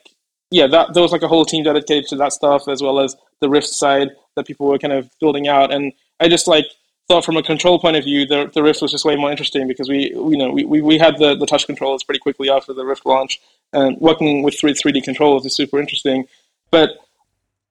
[0.51, 3.15] yeah that there was like a whole team dedicated to that stuff as well as
[3.41, 6.65] the Rift side that people were kind of building out, and I just like
[7.07, 9.67] thought from a control point of view, the, the Rift was just way more interesting
[9.67, 12.73] because we, you know, we, we, we had the, the touch controllers pretty quickly after
[12.73, 13.39] the Rift launch,
[13.71, 16.25] and working with 3, 3D controllers is super interesting.
[16.69, 16.91] But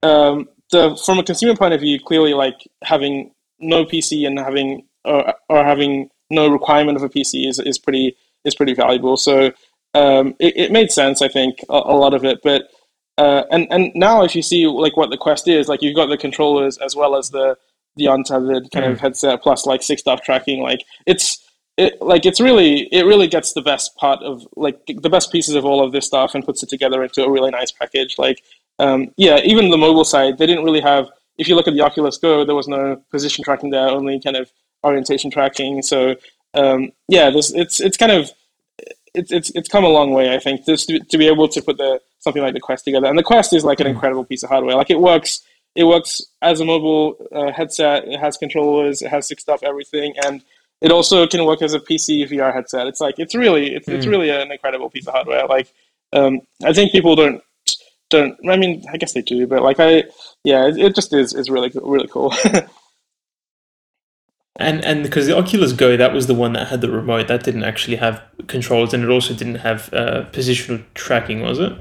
[0.01, 4.85] um, the from a consumer point of view, clearly, like having no PC and having
[5.05, 9.17] or, or having no requirement of a PC is, is pretty is pretty valuable.
[9.17, 9.51] So
[9.93, 12.39] um, it, it, made sense, I think, a, a lot of it.
[12.43, 12.69] But
[13.17, 16.07] uh, and and now if you see like what the Quest is, like you've got
[16.07, 17.57] the controllers as well as the
[17.97, 18.91] the untethered kind mm.
[18.91, 20.61] of headset plus like six DoF tracking.
[20.61, 21.43] Like it's
[21.77, 25.55] it like it's really it really gets the best part of like the best pieces
[25.55, 28.17] of all of this stuff and puts it together into a really nice package.
[28.17, 28.43] Like
[28.79, 31.09] um, yeah, even the mobile side, they didn't really have.
[31.37, 34.35] If you look at the Oculus Go, there was no position tracking there, only kind
[34.35, 34.51] of
[34.83, 35.81] orientation tracking.
[35.83, 36.15] So
[36.53, 38.31] um, yeah, this it's it's kind of
[39.13, 41.61] it's it's it's come a long way, I think, just to, to be able to
[41.61, 43.07] put the something like the Quest together.
[43.07, 43.91] And the Quest is like an mm.
[43.91, 44.75] incredible piece of hardware.
[44.75, 45.41] Like it works,
[45.77, 48.07] it works as a mobile uh, headset.
[48.07, 50.43] It has controllers, it has six DoF, everything, and
[50.81, 52.87] it also can work as a PC VR headset.
[52.87, 53.93] It's like it's really it's mm.
[53.93, 55.45] it's really an incredible piece of hardware.
[55.45, 55.71] Like
[56.13, 57.43] um, I think people don't
[58.09, 58.35] don't.
[58.49, 60.05] I mean, I guess they do, but like I
[60.43, 62.33] yeah, it, it just is is really really cool.
[64.59, 67.27] And and because the Oculus Go, that was the one that had the remote.
[67.27, 71.73] That didn't actually have controls, and it also didn't have uh, positional tracking, was it?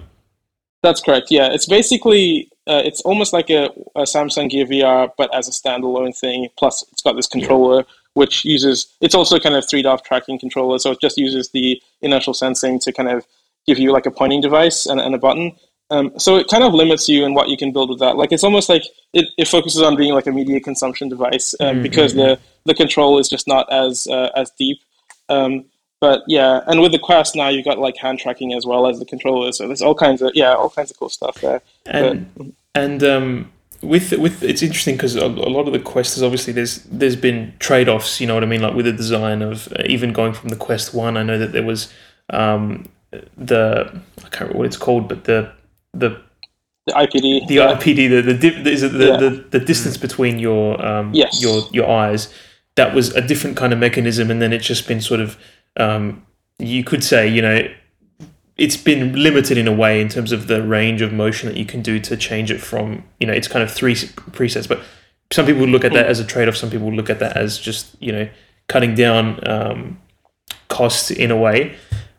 [0.82, 1.30] That's correct.
[1.30, 5.52] Yeah, it's basically uh, it's almost like a, a, Samsung Gear VR, but as a
[5.52, 6.48] standalone thing.
[6.59, 7.85] Plus, it's got this controller
[8.16, 8.87] which uses.
[9.02, 12.79] It's also kind of three DoF tracking controller, so it just uses the inertial sensing
[12.81, 13.26] to kind of
[13.66, 15.55] give you like a pointing device and, and a button.
[15.90, 18.17] Um, so it kind of limits you in what you can build with that.
[18.17, 21.67] Like it's almost like it, it focuses on being like a media consumption device um,
[21.67, 21.83] mm-hmm.
[21.83, 24.79] because the the control is just not as uh, as deep.
[25.29, 25.67] Um,
[26.01, 28.99] but yeah, and with the Quest now you've got like hand tracking as well as
[28.99, 29.53] the controller.
[29.53, 31.63] So there's all kinds of yeah, all kinds of cool stuff there.
[31.87, 36.17] And but, and um, with with it's interesting because a, a, lot of the Quest
[36.17, 38.21] is obviously there's there's been trade offs.
[38.21, 38.63] You know what I mean?
[38.63, 41.53] Like with the design of uh, even going from the Quest One, I know that
[41.53, 41.92] there was
[42.31, 42.88] um,
[43.37, 45.51] the I can't remember what it's called, but the
[45.94, 46.21] the
[46.87, 47.49] the IPD.
[47.49, 47.75] The yeah.
[47.75, 49.17] IPD, the the, the is it the, yeah.
[49.17, 51.42] the, the distance between your um yes.
[51.42, 52.33] your your eyes.
[52.77, 55.38] That was a different kind of mechanism, and then it's just been sort of
[55.77, 56.24] um,
[56.58, 57.68] you could say you know
[58.56, 61.66] it's been limited in a way in terms of the range of motion that you
[61.66, 64.81] can do to change it from you know it's kind of three presets but
[65.33, 66.56] some people look at that as a trade-off.
[66.56, 68.29] Some people look at that as just you know
[68.68, 70.00] cutting down um,
[70.68, 71.77] costs in a way.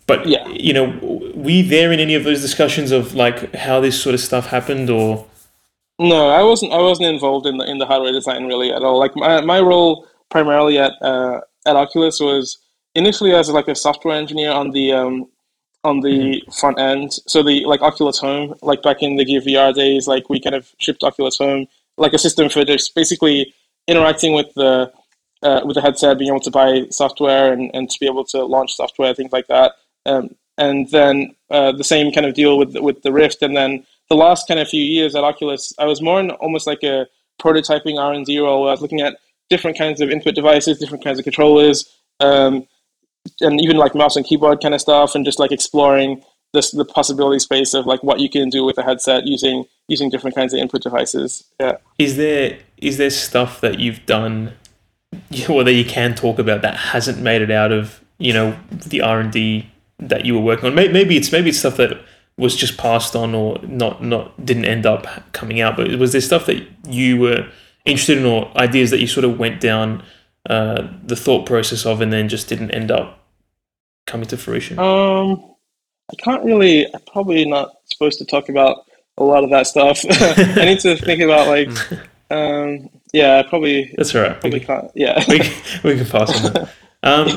[0.07, 0.47] But yeah.
[0.47, 4.21] you know we there in any of those discussions of like how this sort of
[4.21, 5.25] stuff happened or?
[5.99, 8.99] No i wasn't i wasn't involved in the in the hardware design really at all.
[8.99, 12.57] Like my, my role primarily at uh, at oculus was
[12.97, 15.27] initially as like a software engineer on the um,
[15.83, 16.51] on the mm-hmm.
[16.51, 17.13] front end.
[17.27, 20.55] So the like Oculus Home, like back in the Gear VR days, like we kind
[20.55, 21.67] of shipped Oculus Home,
[21.97, 23.53] like a system for just basically
[23.87, 24.91] interacting with the
[25.43, 28.43] uh, with the headset, being able to buy software and, and to be able to
[28.43, 29.73] launch software, things like that.
[30.07, 33.43] Um, and then uh, the same kind of deal with with the Rift.
[33.43, 36.65] And then the last kind of few years at Oculus, I was more in almost
[36.65, 37.07] like a
[37.39, 38.67] prototyping R and D role.
[38.67, 39.17] I was looking at
[39.49, 41.93] different kinds of input devices, different kinds of controllers.
[42.19, 42.67] Um,
[43.41, 46.23] and even like mouse and keyboard kind of stuff, and just like exploring
[46.53, 50.09] this the possibility space of like what you can do with a headset using using
[50.09, 51.43] different kinds of input devices.
[51.59, 51.77] Yeah.
[51.99, 54.53] Is there is there stuff that you've done,
[55.49, 59.01] or that you can talk about that hasn't made it out of you know the
[59.01, 59.69] R and D
[59.99, 60.75] that you were working on?
[60.75, 61.99] Maybe it's maybe it's stuff that
[62.37, 65.75] was just passed on or not not didn't end up coming out.
[65.75, 67.49] But was there stuff that you were
[67.85, 70.03] interested in or ideas that you sort of went down
[70.47, 73.19] uh, the thought process of and then just didn't end up
[74.05, 74.79] coming to fruition?
[74.79, 75.55] Um,
[76.11, 76.91] I can't really.
[76.93, 78.85] I'm probably not supposed to talk about
[79.17, 80.03] a lot of that stuff.
[80.09, 81.69] I need to think about like.
[82.29, 83.93] Um, yeah, I probably.
[83.95, 84.33] That's all right.
[84.41, 84.91] Probably we can, can't.
[84.95, 86.69] Yeah, we can, we can pass on that.
[87.03, 87.27] Um,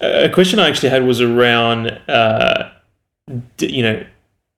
[0.00, 0.24] yeah.
[0.24, 2.70] A question I actually had was around, uh,
[3.60, 4.04] you know,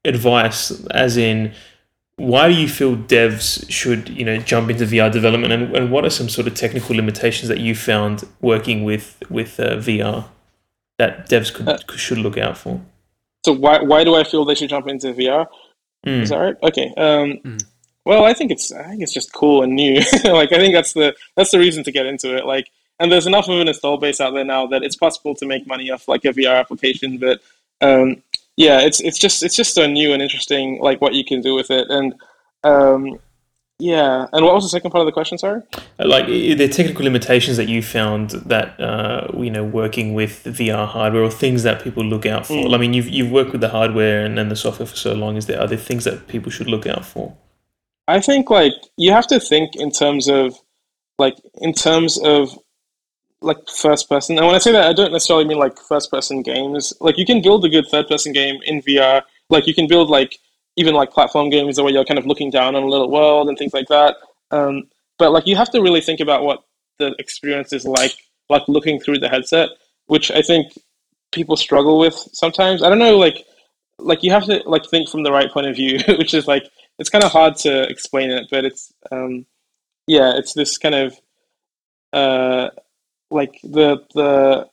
[0.06, 1.52] advice, as in
[2.16, 6.04] why do you feel devs should you know jump into VR development, and, and what
[6.04, 10.26] are some sort of technical limitations that you found working with with uh, VR
[10.98, 12.80] that devs could uh, should look out for?
[13.44, 15.46] So why why do I feel they should jump into VR?
[16.06, 16.22] Mm.
[16.22, 16.56] Is that right?
[16.62, 16.92] Okay.
[16.96, 17.64] Um, mm.
[18.06, 19.96] Well, I think it's I think it's just cool and new.
[20.24, 22.46] like I think that's the that's the reason to get into it.
[22.46, 25.46] Like, and there's enough of an install base out there now that it's possible to
[25.46, 27.18] make money off like a VR application.
[27.18, 27.40] But
[27.82, 28.22] um,
[28.56, 31.54] yeah, it's it's just it's just so new and interesting, like what you can do
[31.54, 32.14] with it, and
[32.64, 33.18] um,
[33.78, 34.26] yeah.
[34.32, 35.36] And what was the second part of the question?
[35.36, 35.60] Sorry.
[35.98, 41.22] Like the technical limitations that you found that uh, you know working with VR hardware
[41.22, 42.54] or things that people look out for.
[42.54, 42.74] Mm.
[42.74, 45.36] I mean, you've you've worked with the hardware and, and the software for so long.
[45.36, 47.36] Is there are there things that people should look out for?
[48.08, 50.54] I think like you have to think in terms of
[51.18, 52.58] like in terms of
[53.46, 54.36] like first person.
[54.36, 56.92] And when I say that, I don't necessarily mean like first person games.
[57.00, 59.22] Like you can build a good third person game in VR.
[59.48, 60.38] Like you can build like
[60.76, 63.56] even like platform games where you're kind of looking down on a little world and
[63.56, 64.16] things like that.
[64.50, 64.88] Um,
[65.18, 66.64] but like you have to really think about what
[66.98, 68.12] the experience is like,
[68.50, 69.70] like looking through the headset,
[70.06, 70.72] which I think
[71.32, 72.82] people struggle with sometimes.
[72.82, 73.44] I don't know, like
[73.98, 76.64] like you have to like think from the right point of view, which is like
[76.98, 79.46] it's kind of hard to explain it, but it's um,
[80.06, 81.20] yeah, it's this kind of
[82.12, 82.70] uh,
[83.30, 84.68] like the the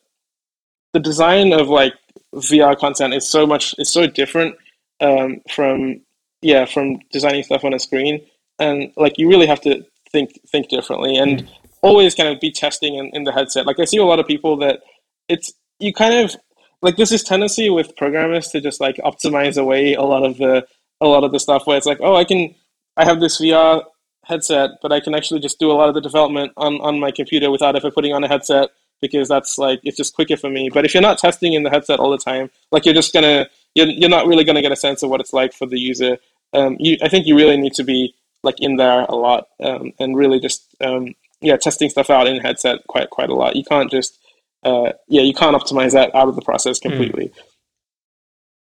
[0.93, 1.93] the design of like
[2.36, 4.56] VR content is so much is so different
[5.01, 6.01] um, from
[6.41, 8.22] yeah from designing stuff on a screen
[8.60, 11.49] and like you really have to think think differently and mm.
[11.82, 14.28] always kind of be testing in, in the headset like i see a lot of
[14.28, 14.82] people that
[15.30, 16.36] it's you kind of
[16.82, 20.66] like this is tendency with programmers to just like optimize away a lot of the
[21.01, 22.54] a lot of the stuff where it's like oh i can
[22.97, 23.84] i have this vr
[24.26, 27.11] headset but i can actually just do a lot of the development on on my
[27.11, 28.69] computer without ever putting on a headset
[29.01, 31.69] because that's like it's just quicker for me but if you're not testing in the
[31.69, 34.76] headset all the time like you're just gonna you're, you're not really to get a
[34.76, 36.17] sense of what it's like for the user.
[36.53, 38.13] Um, you, I think you really need to be
[38.43, 42.41] like in there a lot um, and really just um, yeah testing stuff out in
[42.41, 43.55] headset quite quite a lot.
[43.55, 44.19] You can't just
[44.63, 46.89] uh, yeah you can't optimize that out of the process hmm.
[46.89, 47.30] completely.
[47.30, 47.34] Mm.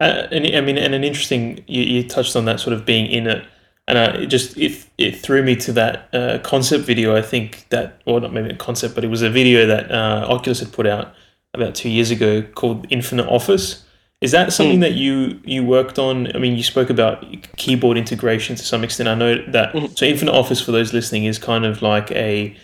[0.03, 3.07] Uh, and I mean, and an interesting you, you touched on that sort of being
[3.07, 3.44] in it,
[3.91, 7.16] and uh, it just it it threw me to that uh, concept video.
[7.16, 10.26] I think that, or not maybe a concept, but it was a video that uh,
[10.28, 11.12] Oculus had put out
[11.53, 13.84] about two years ago called Infinite Office,
[14.20, 14.82] is that something mm.
[14.82, 16.34] that you you worked on?
[16.36, 17.24] I mean, you spoke about
[17.57, 19.09] keyboard integration to some extent.
[19.09, 19.97] I know that mm.
[19.97, 22.55] so Infinite Office for those listening is kind of like a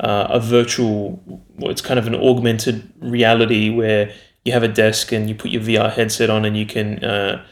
[0.00, 1.22] uh, a virtual.
[1.56, 4.12] Well, it's kind of an augmented reality where
[4.44, 7.44] you have a desk and you put your VR headset on and you can uh,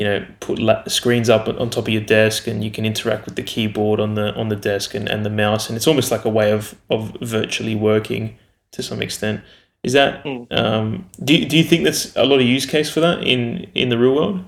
[0.00, 3.26] you know put la- screens up on top of your desk and you can interact
[3.26, 6.10] with the keyboard on the on the desk and, and the mouse and it's almost
[6.10, 8.38] like a way of of virtually working
[8.72, 9.42] to some extent.
[9.82, 10.50] Is that mm.
[10.56, 13.70] um, do you, do you think that's a lot of use case for that in
[13.74, 14.42] in the real world?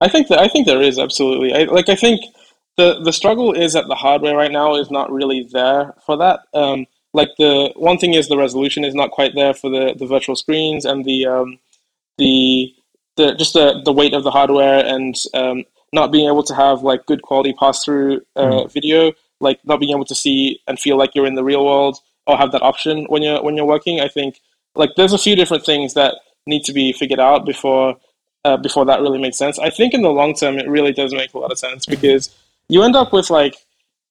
[0.00, 1.54] I think that I think there is absolutely.
[1.54, 2.20] I, like I think
[2.76, 6.40] the the struggle is that the hardware right now is not really there for that.
[6.52, 10.06] Um, like the one thing is the resolution is not quite there for the the
[10.06, 11.58] virtual screens and the um,
[12.18, 12.74] the
[13.16, 16.82] the just the the weight of the hardware and um, not being able to have
[16.82, 18.72] like good quality pass through uh, mm.
[18.72, 21.98] video, like not being able to see and feel like you're in the real world
[22.26, 24.00] or have that option when you're when you're working.
[24.00, 24.40] I think
[24.74, 26.14] like there's a few different things that
[26.46, 27.96] need to be figured out before
[28.44, 29.58] uh, before that really makes sense.
[29.58, 32.00] I think in the long term, it really does make a lot of sense mm-hmm.
[32.00, 32.34] because
[32.68, 33.56] you end up with like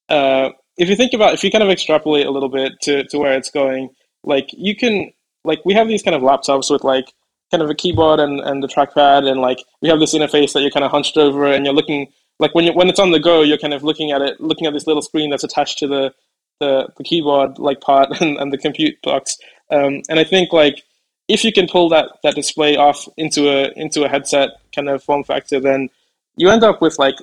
[0.10, 3.18] uh, if you think about if you kind of extrapolate a little bit to to
[3.18, 3.89] where it's going,
[4.24, 5.12] like you can
[5.43, 7.14] like we have these kind of laptops with like
[7.54, 10.62] kind of a keyboard and, and the trackpad and like we have this interface that
[10.62, 13.20] you're kind of hunched over and you're looking like when you when it's on the
[13.20, 15.88] go you're kind of looking at it looking at this little screen that's attached to
[15.88, 16.12] the
[16.60, 19.38] the, the keyboard like part and, and the compute box.
[19.70, 20.82] Um, and I think like
[21.28, 25.04] if you can pull that that display off into a into a headset kind of
[25.04, 25.89] form factor then
[26.38, 27.16] you end up with like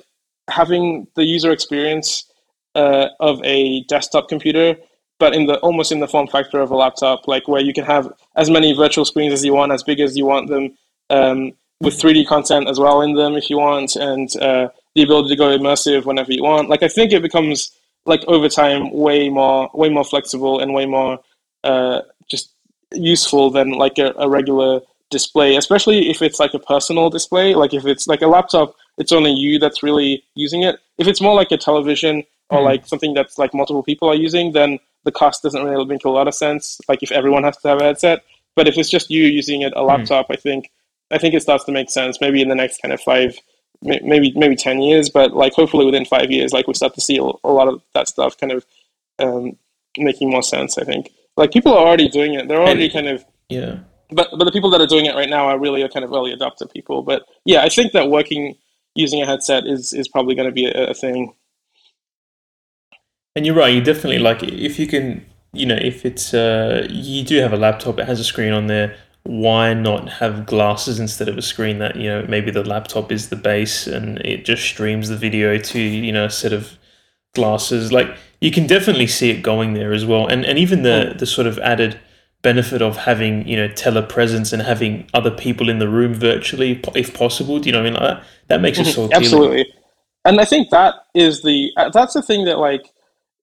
[0.49, 2.31] having the user experience
[2.75, 4.77] uh, of a desktop computer
[5.21, 7.85] but in the almost in the form factor of a laptop, like where you can
[7.85, 10.75] have as many virtual screens as you want, as big as you want them,
[11.11, 15.29] um, with 3D content as well in them if you want, and uh, the ability
[15.29, 16.69] to go immersive whenever you want.
[16.69, 17.71] Like I think it becomes
[18.07, 21.19] like over time way more way more flexible and way more
[21.63, 22.49] uh, just
[22.91, 27.53] useful than like a, a regular display, especially if it's like a personal display.
[27.53, 30.79] Like if it's like a laptop, it's only you that's really using it.
[30.97, 32.65] If it's more like a television or mm.
[32.65, 36.09] like something that's like multiple people are using, then the cost doesn't really make a
[36.09, 36.79] lot of sense.
[36.87, 38.23] Like if everyone has to have a headset,
[38.55, 39.87] but if it's just you using it a hmm.
[39.87, 40.33] laptop, mm.
[40.33, 40.71] I think
[41.11, 42.21] I think it starts to make sense.
[42.21, 43.37] Maybe in the next kind of five,
[43.81, 47.17] maybe maybe ten years, but like hopefully within five years, like we start to see
[47.17, 48.65] a, a lot of that stuff kind of
[49.19, 49.57] um,
[49.97, 50.77] making more sense.
[50.77, 52.47] I think like people are already doing it.
[52.47, 53.79] They're already kind of yeah.
[54.09, 56.11] But but the people that are doing it right now are really a kind of
[56.11, 57.01] early adopter people.
[57.01, 58.55] But yeah, I think that working
[58.95, 61.33] using a headset is is probably going to be a, a thing
[63.35, 63.73] and you're right.
[63.73, 67.57] You definitely like if you can, you know, if it's uh, you do have a
[67.57, 68.95] laptop, it has a screen on there.
[69.23, 73.29] Why not have glasses instead of a screen that you know maybe the laptop is
[73.29, 76.77] the base and it just streams the video to you know a set of
[77.33, 77.91] glasses.
[77.91, 81.25] Like you can definitely see it going there as well, and and even the the
[81.25, 81.99] sort of added
[82.41, 87.13] benefit of having you know telepresence and having other people in the room virtually if
[87.13, 87.59] possible.
[87.59, 88.01] Do you know what I mean?
[88.01, 89.71] Like that, that makes it so absolutely.
[90.25, 92.85] And I think that is the uh, that's the thing that like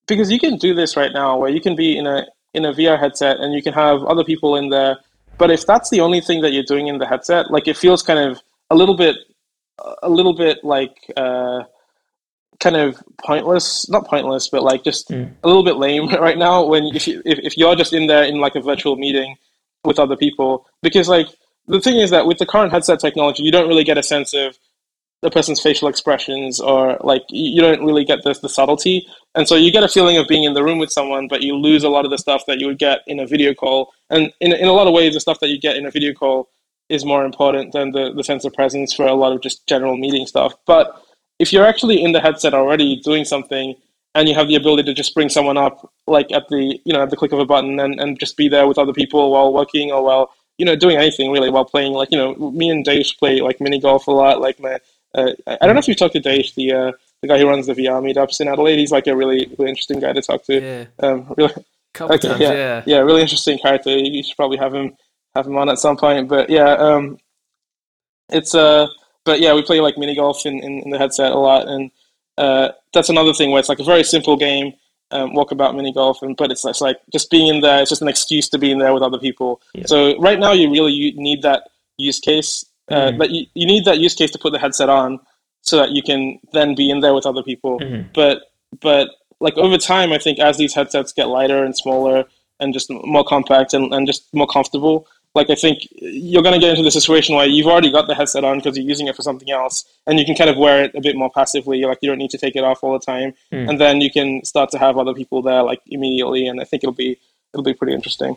[0.09, 2.73] because you can do this right now where you can be in a in a
[2.73, 4.99] VR headset and you can have other people in there.
[5.37, 8.03] But if that's the only thing that you're doing in the headset, like it feels
[8.03, 8.41] kind of
[8.71, 9.17] a little bit
[10.03, 11.63] a little bit like uh,
[12.61, 15.31] kind of pointless not pointless but like just mm.
[15.43, 18.25] a little bit lame right now when if you if, if you're just in there
[18.25, 19.37] in like a virtual meeting
[19.85, 21.29] with other people because like
[21.69, 24.35] the thing is that with the current headset technology you don't really get a sense
[24.35, 24.59] of
[25.23, 29.55] the person's facial expressions or like you don't really get the, the subtlety and so
[29.55, 31.89] you get a feeling of being in the room with someone but you lose a
[31.89, 33.93] lot of the stuff that you would get in a video call.
[34.11, 36.13] And in, in a lot of ways the stuff that you get in a video
[36.13, 36.49] call
[36.89, 39.97] is more important than the, the sense of presence for a lot of just general
[39.97, 40.55] meeting stuff.
[40.67, 41.03] But
[41.39, 43.75] if you're actually in the headset already doing something
[44.15, 47.03] and you have the ability to just bring someone up like at the you know
[47.03, 49.53] at the click of a button and, and just be there with other people while
[49.53, 52.85] working or while you know doing anything really while playing like you know me and
[52.85, 54.79] Dave play like mini golf a lot like my
[55.15, 56.93] uh, I don't know if you've talked to Dave, the uh,
[57.23, 58.79] the guy who runs the VR meetups in Adelaide.
[58.79, 60.61] He's like a really really interesting guy to talk to.
[60.61, 60.85] Yeah.
[61.07, 61.53] Um, really,
[61.95, 63.91] Couple okay, times, yeah, yeah, yeah, really interesting character.
[63.91, 64.97] You should probably have him
[65.35, 66.29] have him on at some point.
[66.29, 67.19] But yeah, um,
[68.29, 68.87] it's uh,
[69.25, 71.91] but yeah, we play like mini golf in, in, in the headset a lot, and
[72.37, 74.73] uh, that's another thing where it's like a very simple game.
[75.11, 77.81] Um, walkabout mini golf, and but it's, it's like just being in there.
[77.81, 79.63] It's just an excuse to be in there with other people.
[79.73, 79.87] Yeah.
[79.87, 83.19] So right now, you really need that use case uh, mm-hmm.
[83.19, 85.21] But you, you need that use case to put the headset on
[85.69, 87.79] so that you can then be in there with other people.
[87.79, 88.09] Mm-hmm.
[88.15, 88.43] But
[88.81, 89.11] but
[89.41, 92.25] like over time, I think as these headsets get lighter and smaller
[92.61, 96.61] and just more compact and, and just more comfortable, like I think you're going to
[96.61, 99.15] get into the situation where you've already got the headset on because you're using it
[99.15, 101.83] for something else, and you can kind of wear it a bit more passively.
[101.83, 103.69] Like you don't need to take it off all the time, mm.
[103.69, 106.83] and then you can start to have other people there like immediately, and I think
[106.83, 107.19] it'll be
[107.53, 108.37] it'll be pretty interesting.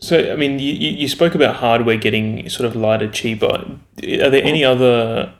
[0.00, 3.78] So, I mean, you, you spoke about hardware getting sort of lighter, cheaper.
[4.02, 5.32] Are there any other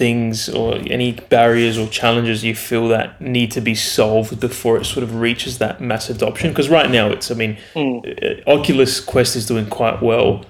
[0.00, 4.86] things or any barriers or challenges you feel that need to be solved before it
[4.86, 6.48] sort of reaches that mass adoption?
[6.48, 8.42] Because right now, it's, I mean, mm.
[8.46, 10.46] Oculus Quest is doing quite well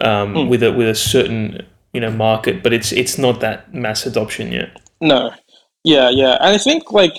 [0.00, 0.48] um, mm.
[0.48, 4.52] with a with a certain you know market, but it's it's not that mass adoption
[4.52, 4.70] yet.
[5.00, 5.32] No,
[5.82, 7.14] yeah, yeah, and I think like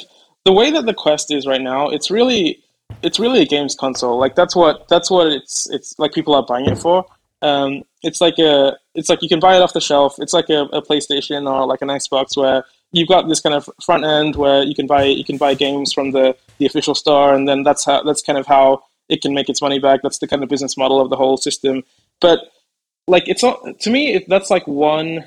[0.45, 2.63] the way that the Quest is right now, it's really
[3.03, 4.17] it's really a games console.
[4.17, 7.05] Like that's what that's what it's it's like people are buying it for.
[7.45, 10.15] Um, it's like a it's like you can buy it off the shelf.
[10.17, 13.69] It's like a, a PlayStation or like an Xbox where you've got this kind of
[13.83, 17.35] front end where you can buy you can buy games from the the official store,
[17.35, 19.99] and then that's how that's kind of how it can make its money back.
[20.01, 21.83] That's the kind of business model of the whole system.
[22.19, 22.39] But
[23.07, 24.13] like it's not to me.
[24.15, 25.25] It, that's like one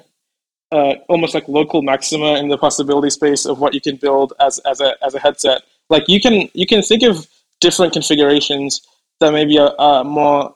[0.73, 4.59] uh, almost like local maxima in the possibility space of what you can build as
[4.61, 5.63] as a as a headset.
[5.89, 7.29] Like you can you can think of
[7.61, 8.81] different configurations
[9.21, 10.55] that maybe are, are more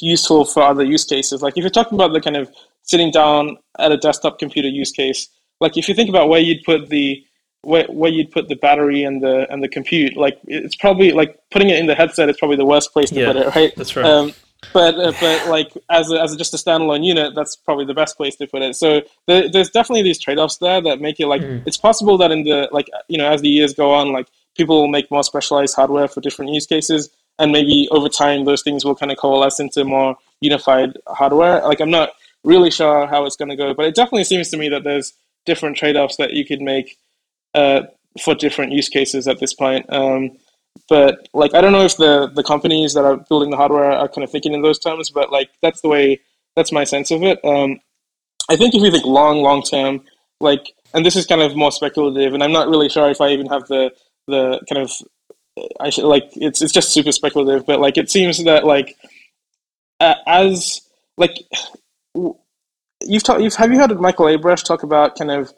[0.00, 1.42] useful for other use cases.
[1.42, 2.50] Like if you're talking about the kind of
[2.82, 5.28] sitting down at a desktop computer use case,
[5.60, 7.24] like if you think about where you'd put the
[7.62, 11.38] where, where you'd put the battery and the and the compute, like it's probably like
[11.50, 13.72] putting it in the headset is probably the worst place to yeah, put it, right?
[13.76, 14.04] That's right.
[14.04, 14.32] Um,
[14.72, 17.94] but uh, but like as a, as a, just a standalone unit, that's probably the
[17.94, 18.74] best place to put it.
[18.74, 21.62] So the, there's definitely these trade offs there that make it like mm.
[21.66, 24.80] it's possible that in the like you know as the years go on, like people
[24.80, 28.84] will make more specialized hardware for different use cases, and maybe over time those things
[28.84, 31.62] will kind of coalesce into more unified hardware.
[31.62, 32.10] Like I'm not
[32.44, 35.12] really sure how it's going to go, but it definitely seems to me that there's
[35.46, 36.98] different trade offs that you could make
[37.54, 37.82] uh,
[38.22, 39.86] for different use cases at this point.
[39.92, 40.38] Um,
[40.88, 44.08] but like I don't know if the the companies that are building the hardware are
[44.08, 46.20] kind of thinking in those terms, but like that's the way
[46.56, 47.44] that's my sense of it.
[47.44, 47.80] Um,
[48.48, 50.02] I think if you think long long term,
[50.40, 53.30] like and this is kind of more speculative, and I'm not really sure if I
[53.30, 53.92] even have the
[54.26, 54.92] the kind of
[55.80, 58.96] I should like it's it's just super speculative, but like it seems that like
[60.00, 60.80] uh, as
[61.16, 61.38] like
[63.02, 65.52] you've talked you've have you heard Michael Abrash talk about kind of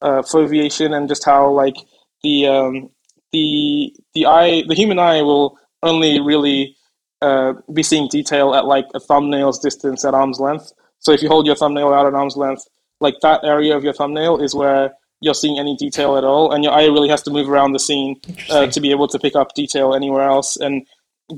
[0.00, 1.76] uh, foveation and just how like
[2.22, 2.90] the um,
[3.32, 6.76] the the eye, the human eye, will only really
[7.22, 10.72] uh, be seeing detail at like a thumbnail's distance at arm's length.
[10.98, 12.64] So if you hold your thumbnail out at arm's length,
[13.00, 14.92] like that area of your thumbnail is where
[15.22, 17.78] you're seeing any detail at all, and your eye really has to move around the
[17.78, 18.20] scene
[18.50, 20.56] uh, to be able to pick up detail anywhere else.
[20.56, 20.86] And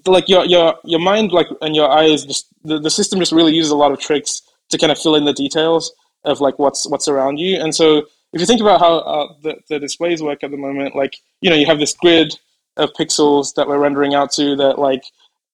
[0.06, 3.54] like your your your mind, like and your eyes, just the, the system just really
[3.54, 5.92] uses a lot of tricks to kind of fill in the details
[6.24, 7.60] of like what's what's around you.
[7.60, 10.96] And so if you think about how uh, the, the displays work at the moment,
[10.96, 12.36] like, you know, you have this grid
[12.76, 15.04] of pixels that we're rendering out to that, like,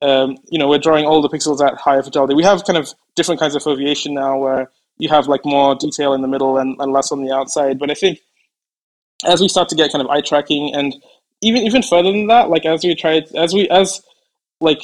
[0.01, 2.35] um, you know, we're drawing all the pixels at higher fidelity.
[2.35, 4.71] We have kind of different kinds of foveation now where
[5.01, 7.79] you have like more detail in the middle and, and less on the outside.
[7.79, 8.21] But I think
[9.25, 10.95] as we start to get kind of eye tracking and
[11.43, 14.03] even even further than that, like as we try as we as
[14.61, 14.83] like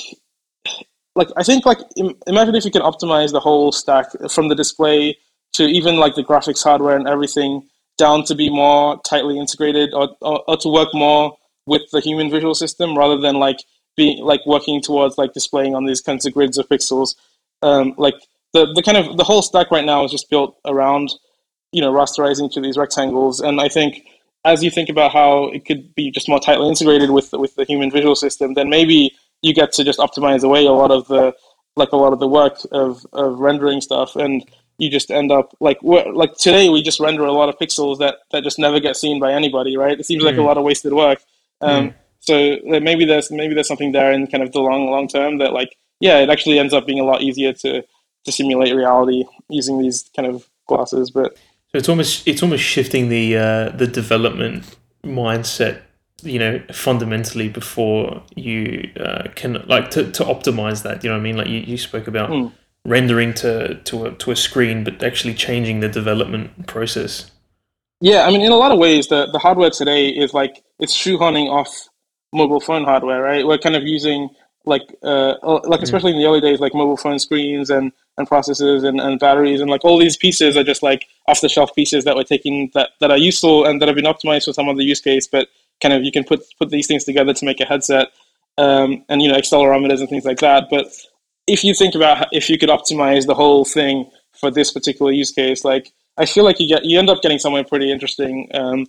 [1.14, 1.78] like I think like
[2.26, 5.16] imagine if you can optimize the whole stack from the display
[5.54, 10.10] to even like the graphics hardware and everything down to be more tightly integrated or,
[10.20, 13.56] or, or, to work more with the human visual system rather than like
[13.96, 17.14] being like working towards like displaying on these kinds of grids of pixels.
[17.62, 18.16] Um, like
[18.52, 21.10] the, the kind of the whole stack right now is just built around
[21.72, 24.02] you know rasterizing to these rectangles and I think
[24.46, 27.64] as you think about how it could be just more tightly integrated with with the
[27.64, 29.10] human visual system, then maybe
[29.42, 31.34] you get to just optimize away a lot of the
[31.74, 35.54] like a lot of the work of, of rendering stuff and you just end up
[35.60, 38.96] like like today we just render a lot of pixels that that just never get
[38.96, 40.38] seen by anybody right it seems like mm.
[40.38, 41.20] a lot of wasted work
[41.60, 41.94] um, mm.
[42.20, 45.52] so maybe there's maybe there's something there in kind of the long long term that
[45.52, 47.82] like yeah it actually ends up being a lot easier to
[48.26, 53.08] to simulate reality using these kind of glasses but so it's almost it's almost shifting
[53.08, 55.80] the uh, the development mindset
[56.22, 61.20] you know fundamentally before you uh, can like to, to optimize that you know what
[61.20, 62.52] i mean like you, you spoke about mm
[62.86, 67.30] rendering to to a, to a screen, but actually changing the development process.
[68.00, 70.96] Yeah, I mean, in a lot of ways, the the hardware today is like it's
[70.96, 71.88] shoehorning off
[72.32, 73.46] mobile phone hardware, right?
[73.46, 74.30] We're kind of using
[74.66, 75.82] like uh, like mm.
[75.82, 79.60] especially in the early days, like mobile phone screens and and processors and, and batteries
[79.60, 82.70] and like all these pieces are just like off the shelf pieces that we're taking
[82.72, 85.48] that, that are useful and that have been optimized for some other use case, but
[85.82, 88.08] kind of you can put put these things together to make a headset
[88.58, 90.68] um, and you know accelerometers and things like that.
[90.70, 90.86] But
[91.46, 95.30] if you think about if you could optimize the whole thing for this particular use
[95.30, 98.48] case, like I feel like you get you end up getting somewhere pretty interesting.
[98.54, 98.86] Um,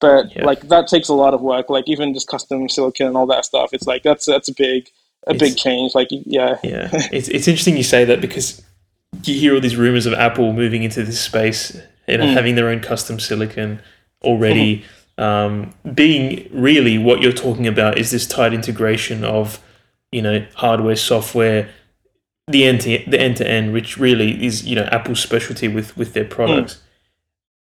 [0.00, 0.44] but yeah.
[0.44, 1.70] like that takes a lot of work.
[1.70, 3.70] Like even just custom silicon and all that stuff.
[3.72, 4.88] It's like that's that's a big
[5.26, 5.94] a big change.
[5.94, 6.88] Like yeah, yeah.
[7.12, 8.62] it's it's interesting you say that because
[9.24, 12.32] you hear all these rumors of Apple moving into this space and mm.
[12.32, 13.80] having their own custom silicon
[14.22, 14.78] already.
[14.78, 15.22] Mm-hmm.
[15.22, 19.62] Um, being really what you're talking about is this tight integration of
[20.10, 21.68] you know hardware, software,
[22.48, 25.96] the end to the end to end, which really is you know Apple's specialty with
[25.96, 26.74] with their products.
[26.74, 26.78] Mm.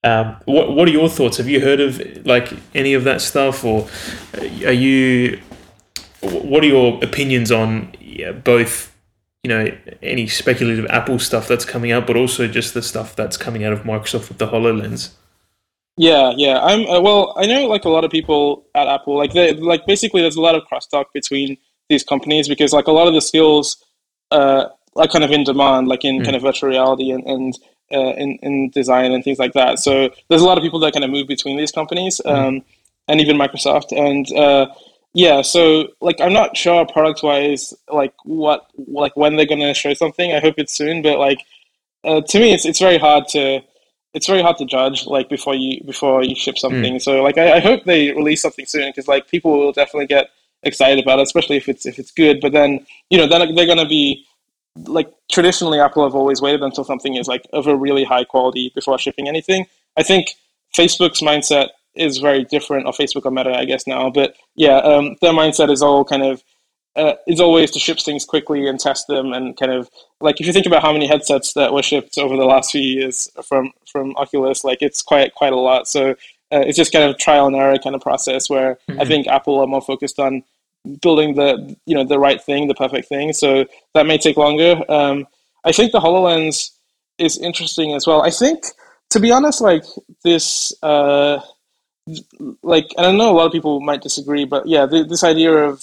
[0.06, 1.38] Um, what what are your thoughts?
[1.38, 3.88] Have you heard of like any of that stuff, or
[4.66, 5.40] are you?
[6.26, 8.92] What are your opinions on yeah, both?
[9.44, 13.38] You know, any speculative Apple stuff that's coming out, but also just the stuff that's
[13.38, 15.12] coming out of Microsoft with the Hololens.
[15.98, 16.60] Yeah, yeah.
[16.64, 17.34] I'm uh, well.
[17.38, 20.42] I know like a lot of people at Apple, like they like basically there's a
[20.42, 21.58] lot of crosstalk between
[21.90, 23.86] these companies because like a lot of the skills
[24.32, 24.66] uh,
[24.96, 26.24] are kind of in demand, like in mm.
[26.24, 27.54] kind of virtual reality and, and
[27.92, 29.80] uh, in, in design and things like that.
[29.80, 32.32] So there's a lot of people that kind of move between these companies mm.
[32.32, 32.64] um,
[33.08, 33.92] and even Microsoft.
[33.92, 34.74] And uh,
[35.16, 39.94] yeah, so like I'm not sure product wise, like what, like when they're gonna show
[39.94, 40.34] something.
[40.34, 41.40] I hope it's soon, but like
[42.04, 43.62] uh, to me, it's it's very hard to
[44.14, 46.96] it's very hard to judge like before you before you ship something.
[46.96, 47.02] Mm.
[47.02, 50.32] So like I, I, hope they release something soon because like people will definitely get
[50.64, 52.42] excited about it, especially if it's if it's good.
[52.42, 54.26] But then you know then they're gonna be
[54.86, 58.70] like traditionally Apple have always waited until something is like of a really high quality
[58.76, 59.66] before shipping anything.
[59.96, 60.32] I think
[60.76, 64.10] Facebook's mindset is very different, or Facebook or Meta, I guess now.
[64.10, 66.44] But yeah, um, their mindset is all kind of
[66.96, 69.90] uh, is always to ship things quickly and test them, and kind of
[70.22, 72.82] like if you think about how many headsets that were shipped over the last few
[72.82, 75.88] years from from Oculus, like it's quite quite a lot.
[75.88, 79.02] So uh, it's just kind of trial and error kind of process where mm-hmm.
[79.02, 80.44] I think Apple are more focused on
[81.02, 83.34] building the you know the right thing, the perfect thing.
[83.34, 84.82] So that may take longer.
[84.90, 85.28] Um,
[85.66, 86.72] I think the Hololens
[87.18, 88.22] is interesting as well.
[88.22, 88.64] I think
[89.10, 89.84] to be honest, like
[90.24, 90.74] this.
[90.82, 91.42] Uh,
[92.62, 95.52] like and I know a lot of people might disagree, but yeah, the, this idea
[95.52, 95.82] of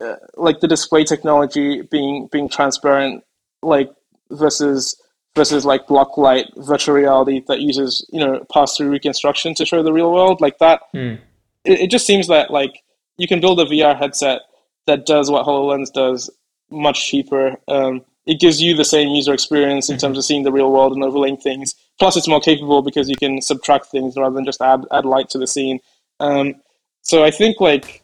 [0.00, 3.24] uh, like the display technology being being transparent,
[3.62, 3.90] like
[4.30, 5.00] versus
[5.34, 9.82] versus like block light virtual reality that uses you know pass through reconstruction to show
[9.82, 10.82] the real world, like that.
[10.94, 11.18] Mm.
[11.64, 12.82] It, it just seems that like
[13.16, 14.42] you can build a VR headset
[14.86, 16.30] that does what Hololens does
[16.70, 17.56] much cheaper.
[17.68, 20.06] Um, it gives you the same user experience in mm-hmm.
[20.06, 21.74] terms of seeing the real world and overlaying things.
[21.98, 25.30] Plus, it's more capable because you can subtract things rather than just add add light
[25.30, 25.80] to the scene.
[26.20, 26.56] Um,
[27.02, 28.02] so I think like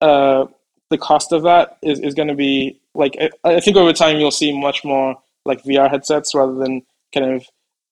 [0.00, 0.46] uh,
[0.90, 4.18] the cost of that is, is going to be like I, I think over time
[4.18, 6.82] you'll see much more like VR headsets rather than
[7.12, 7.46] kind of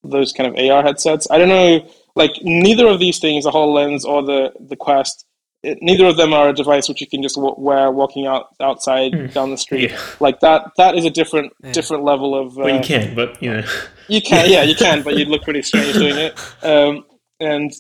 [0.04, 1.26] those kind of AR headsets.
[1.30, 5.26] I don't know, like neither of these things, the Hololens or the the Quest,
[5.62, 8.48] it, neither of them are a device which you can just w- wear walking out
[8.60, 9.32] outside mm.
[9.32, 9.90] down the street.
[9.90, 10.00] Yeah.
[10.20, 11.72] Like that, that is a different yeah.
[11.72, 12.58] different level of.
[12.58, 13.64] Uh, well, you can, but you know.
[14.08, 16.38] You can, yeah, you can, but you'd look pretty strange doing it.
[16.62, 17.04] Um,
[17.40, 17.72] and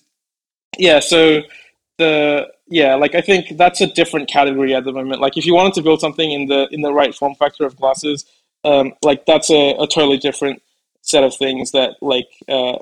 [0.78, 1.42] yeah, so
[1.98, 5.20] the yeah, like I think that's a different category at the moment.
[5.20, 7.76] Like if you wanted to build something in the in the right form factor of
[7.76, 8.24] glasses,
[8.64, 10.62] um, like that's a, a totally different
[11.02, 12.78] set of things that like uh,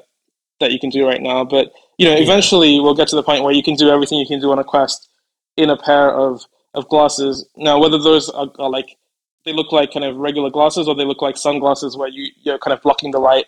[0.61, 1.45] that you can do right now.
[1.45, 2.83] But you know, eventually yeah.
[2.83, 4.65] we'll get to the point where you can do everything you can do on a
[4.65, 5.09] Quest
[5.57, 6.43] in a pair of,
[6.75, 7.47] of glasses.
[7.57, 8.97] Now, whether those are, are like
[9.45, 12.59] they look like kind of regular glasses or they look like sunglasses where you you're
[12.59, 13.47] kind of blocking the light.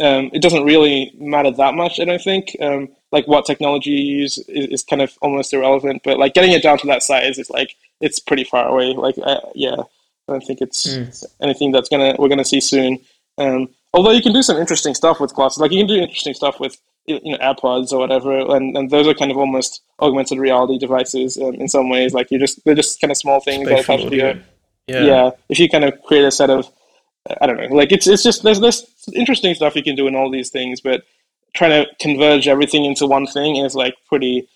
[0.00, 2.56] Um, it doesn't really matter that much, I don't think.
[2.60, 6.52] Um, like what technology you use is, is, kind of almost irrelevant, but like getting
[6.52, 8.94] it down to that size is like it's pretty far away.
[8.94, 9.76] Like, uh, yeah,
[10.28, 11.24] I don't think it's mm.
[11.42, 13.00] anything that's gonna we're gonna see soon.
[13.36, 16.34] Um, although you can do some interesting stuff with glasses, like you can do interesting
[16.34, 20.38] stuff with you know AirPods or whatever, and, and those are kind of almost augmented
[20.38, 22.14] reality devices um, in some ways.
[22.14, 24.16] Like you just they're just kind of small things that attach to
[24.88, 25.04] Yeah.
[25.04, 26.70] yeah, if you kind of create a set of
[27.40, 28.84] I don't know, like it's it's just there's there's
[29.14, 31.04] interesting stuff you can do in all these things, but
[31.54, 34.48] trying to converge everything into one thing is like pretty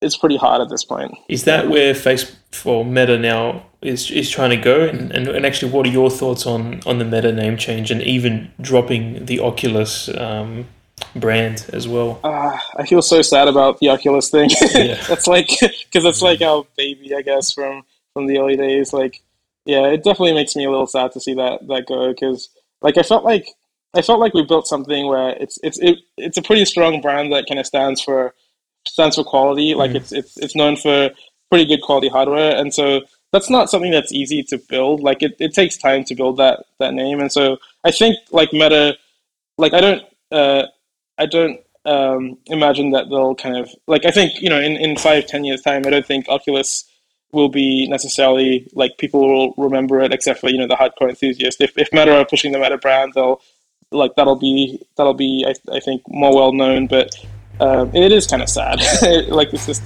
[0.00, 1.16] it's pretty hard at this point.
[1.28, 4.82] Is that where Facebook for Meta now is is trying to go?
[4.82, 8.02] And, and, and actually, what are your thoughts on on the Meta name change and
[8.02, 10.66] even dropping the Oculus um,
[11.14, 12.20] brand as well.
[12.24, 14.50] Uh, I feel so sad about the Oculus thing.
[14.74, 15.00] Yeah.
[15.08, 17.82] that's like because it's like our baby, I guess, from
[18.12, 18.92] from the early days.
[18.92, 19.22] Like,
[19.64, 22.48] yeah, it definitely makes me a little sad to see that that go because
[22.82, 23.48] like I felt like
[23.94, 27.32] I felt like we built something where it's it's it, it's a pretty strong brand
[27.32, 28.34] that kind of stands for
[28.88, 29.74] stands for quality.
[29.74, 29.96] Like mm.
[29.96, 31.10] it's it's it's known for
[31.50, 35.00] pretty good quality hardware, and so that's not something that's easy to build.
[35.00, 38.52] Like it, it takes time to build that that name, and so I think like
[38.52, 38.96] Meta,
[39.58, 40.64] like I don't uh,
[41.18, 44.04] I don't um, imagine that they'll kind of like.
[44.04, 46.84] I think you know, in in five, ten years time, I don't think Oculus
[47.32, 51.60] will be necessarily like people will remember it, except for you know the hardcore enthusiasts.
[51.60, 53.40] If if Meta are pushing the Meta brand, they'll
[53.92, 56.86] like that'll be that'll be I, I think more well known.
[56.86, 57.14] But
[57.60, 58.80] um, it is kind of sad.
[59.28, 59.82] like it's just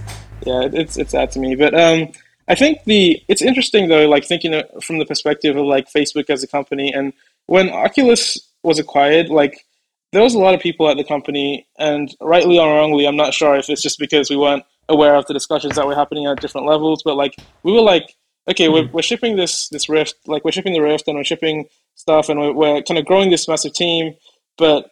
[0.47, 1.55] yeah, it's it's sad to me.
[1.55, 2.13] But um,
[2.49, 6.43] I think the it's interesting though, like thinking from the perspective of like Facebook as
[6.43, 7.13] a company, and
[7.47, 9.65] when Oculus was acquired, like
[10.13, 13.35] there was a lot of people at the company, and rightly or wrongly, I'm not
[13.35, 16.41] sure if it's just because we weren't aware of the discussions that were happening at
[16.41, 18.17] different levels, but like we were like,
[18.49, 18.73] okay, mm-hmm.
[18.73, 18.93] we're, hmm.
[18.93, 22.41] we're shipping this this Rift, like we're shipping the Rift, and we're shipping stuff, and
[22.41, 24.15] we're, we're kind of growing this massive team,
[24.59, 24.91] but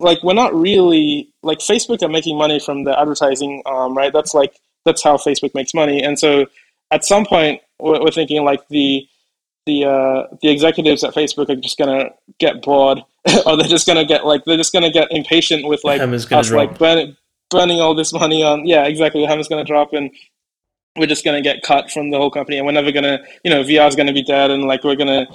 [0.00, 4.12] like we're not really like Facebook are making money from the advertising, um, right?
[4.12, 6.46] That's like that's how Facebook makes money, and so
[6.90, 9.06] at some point we're, we're thinking like the
[9.66, 12.98] the uh, the executives at Facebook are just gonna get bored,
[13.46, 16.50] or they're just gonna get like they're just gonna get impatient with like us drop.
[16.52, 17.16] like burning
[17.50, 20.08] burning all this money on yeah exactly the hammer's gonna drop and
[20.96, 23.62] we're just gonna get cut from the whole company and we're never gonna you know
[23.62, 25.26] VR is gonna be dead and like we're gonna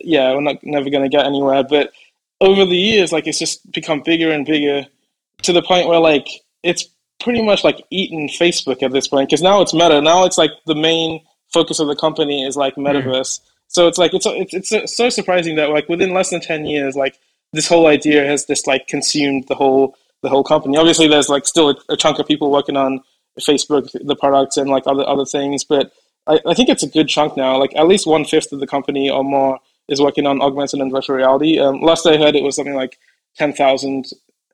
[0.00, 1.62] yeah we're not never gonna get anywhere.
[1.62, 1.92] But
[2.40, 4.86] over the years, like it's just become bigger and bigger
[5.42, 6.28] to the point where like
[6.62, 6.88] it's
[7.20, 10.00] pretty much like eaten Facebook at this point because now it's Meta.
[10.00, 11.20] Now it's like the main
[11.52, 13.40] focus of the company is like metaverse.
[13.40, 13.40] Mm.
[13.68, 16.96] So it's like it's it's it's so surprising that like within less than ten years,
[16.96, 17.18] like
[17.52, 20.76] this whole idea has just like consumed the whole the whole company.
[20.76, 23.00] Obviously, there's like still a, a chunk of people working on
[23.40, 25.92] Facebook, the products, and like other other things, but
[26.26, 27.58] I, I think it's a good chunk now.
[27.58, 29.58] Like at least one fifth of the company or more
[29.88, 31.58] is working on augmented and virtual reality.
[31.58, 32.98] Um, last I heard, it was something like
[33.36, 34.06] ten thousand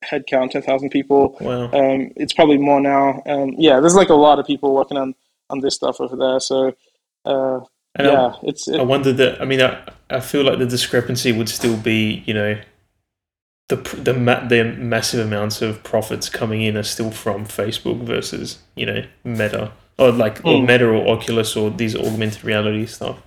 [0.04, 1.36] headcount, ten thousand people.
[1.40, 1.64] Wow.
[1.72, 3.22] Um, it's probably more now.
[3.26, 5.14] Um, yeah, there's like a lot of people working on
[5.50, 6.40] on this stuff over there.
[6.40, 6.74] So.
[7.24, 7.60] Uh,
[7.96, 8.66] and yeah, I, it's.
[8.66, 9.40] It, I wonder that.
[9.40, 12.58] I mean, I, I feel like the discrepancy would still be, you know,
[13.68, 14.12] the the
[14.48, 19.72] the massive amounts of profits coming in are still from Facebook versus you know Meta
[19.98, 20.52] or like mm.
[20.52, 20.66] or hmm.
[20.66, 23.22] Meta or Oculus or these augmented reality stuff.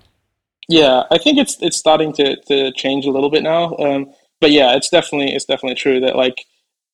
[0.67, 3.75] Yeah, I think it's it's starting to, to change a little bit now.
[3.77, 6.45] Um, but yeah, it's definitely it's definitely true that like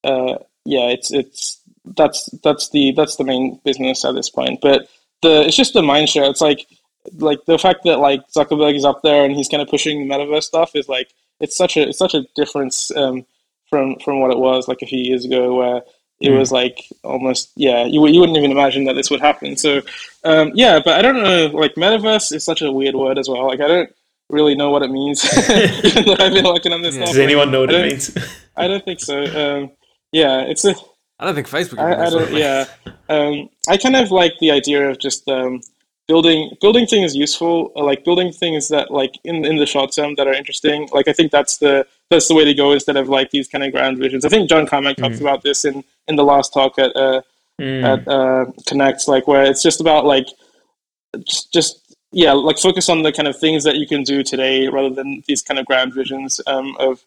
[0.04, 1.62] uh, yeah, it's it's
[1.98, 4.60] that's that's the that's the main business at this point.
[4.62, 4.88] But
[5.22, 6.30] the it's just the mind share.
[6.30, 6.68] It's like
[7.18, 10.14] like the fact that like Zuckerberg is up there and he's kind of pushing the
[10.14, 11.10] metaverse stuff is like
[11.40, 13.26] it's such a it's such a difference um,
[13.70, 15.82] from from what it was like a few years ago where
[16.24, 16.40] it mm.
[16.40, 19.56] was like almost yeah you, you wouldn't even imagine that this would happen.
[19.58, 19.82] So
[20.24, 23.48] um, yeah but i don't know like metaverse is such a weird word as well.
[23.48, 23.94] Like i don't
[24.30, 25.24] really know what it means.
[25.86, 27.06] Even though i've been working on this yeah.
[27.06, 28.18] does anyone know what it means?
[28.56, 29.18] I don't think so.
[29.24, 29.72] Um,
[30.14, 30.74] yeah it's a
[31.20, 32.66] i don't think facebook I, I don't, yeah.
[33.10, 35.62] Um, i kind of like the idea of just um,
[36.08, 40.28] building building things useful like building things that like in in the short term that
[40.28, 40.90] are interesting.
[40.92, 43.64] Like i think that's the that's the way to go instead of like these kind
[43.64, 44.26] of grand visions.
[44.26, 45.04] I think john carmack mm.
[45.04, 47.22] talks about this in in the last talk at uh
[47.60, 47.84] mm.
[47.84, 50.28] at uh connect like where it's just about like
[51.26, 54.68] just just yeah like focus on the kind of things that you can do today
[54.68, 57.04] rather than these kind of grand visions um of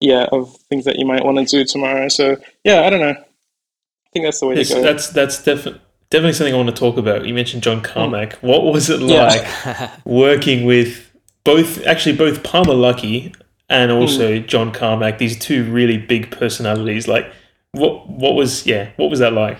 [0.00, 2.08] yeah of things that you might want to do tomorrow.
[2.08, 3.16] So yeah i don't know.
[3.16, 4.82] I think that's the way yes, to go.
[4.82, 5.80] that's that's definitely
[6.10, 7.26] definitely something I want to talk about.
[7.26, 8.34] You mentioned John Carmack.
[8.36, 8.42] Mm.
[8.42, 9.96] What was it like yeah.
[10.04, 11.10] working with
[11.44, 13.34] both, actually, both Palmer Luckey
[13.68, 14.46] and also mm.
[14.46, 15.18] John Carmack?
[15.18, 17.08] These two really big personalities.
[17.08, 17.32] Like,
[17.72, 19.58] what what was yeah, what was that like?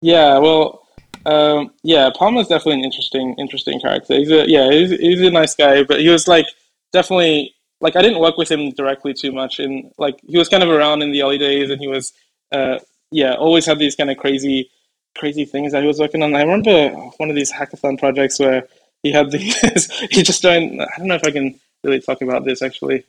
[0.00, 0.86] Yeah, well,
[1.26, 4.14] um, yeah, Palmer's definitely an interesting interesting character.
[4.14, 6.46] He's a yeah, he's, he's a nice guy, but he was like
[6.92, 10.62] definitely like I didn't work with him directly too much, and like he was kind
[10.62, 12.12] of around in the early days, and he was
[12.52, 12.78] uh,
[13.10, 14.70] yeah, always had these kind of crazy
[15.16, 16.34] crazy things that he was working on.
[16.34, 18.66] I remember one of these hackathon projects where
[19.02, 19.90] he had these.
[20.10, 20.80] he just don't.
[20.80, 23.04] I don't know if I can really talk about this actually.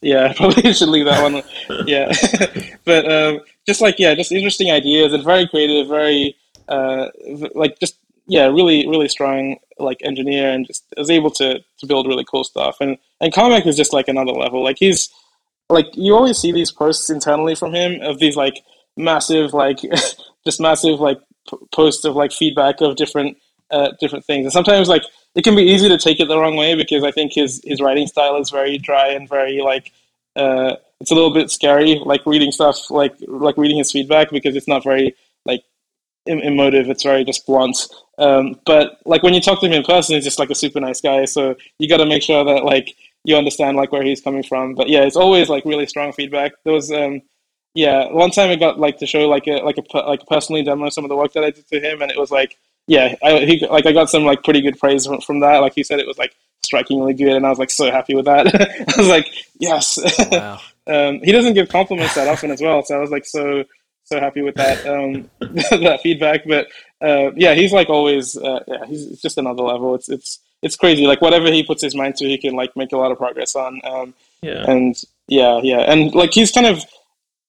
[0.00, 1.42] Yeah, probably should leave that one.
[1.86, 2.12] yeah,
[2.84, 6.36] but um, just like yeah, just interesting ideas and very creative, very
[6.68, 7.08] uh,
[7.54, 7.96] like just
[8.26, 12.44] yeah, really really strong like engineer and just was able to to build really cool
[12.44, 12.76] stuff.
[12.80, 14.62] And and Carmack is just like another level.
[14.62, 15.08] Like he's
[15.68, 18.62] like you always see these posts internally from him of these like
[18.96, 19.78] massive like
[20.44, 21.18] just massive like
[21.72, 23.36] posts of like feedback of different
[23.70, 24.44] uh, different things.
[24.44, 25.02] And sometimes like
[25.34, 27.80] it can be easy to take it the wrong way because I think his his
[27.80, 29.92] writing style is very dry and very like
[30.36, 34.56] uh, it's a little bit scary like reading stuff like like reading his feedback because
[34.56, 35.62] it's not very like
[36.26, 36.88] emotive.
[36.88, 37.78] It's very just blunt.
[38.18, 40.80] Um, but like when you talk to him in person, he's just like a super
[40.80, 41.24] nice guy.
[41.24, 42.94] So you got to make sure that like
[43.24, 44.74] you understand like where he's coming from.
[44.74, 46.52] But yeah, it's always like really strong feedback.
[46.64, 47.22] There was um,
[47.78, 50.88] yeah, one time I got like to show like a like a like personally demo
[50.88, 52.58] some of the work that I did to him, and it was like
[52.88, 55.58] yeah, I he like I got some like pretty good praise from, from that.
[55.58, 58.24] Like he said, it was like strikingly good, and I was like so happy with
[58.24, 58.48] that.
[58.96, 59.28] I was like
[59.60, 59.96] yes.
[60.32, 60.58] Wow.
[60.88, 63.64] um, he doesn't give compliments that often as well, so I was like so
[64.02, 66.46] so happy with that um, that feedback.
[66.48, 66.66] But
[67.00, 69.94] uh, yeah, he's like always uh, yeah, he's just another level.
[69.94, 71.06] It's it's it's crazy.
[71.06, 73.54] Like whatever he puts his mind to, he can like make a lot of progress
[73.54, 73.80] on.
[73.84, 74.68] Um, yeah.
[74.68, 76.82] And yeah, yeah, and like he's kind of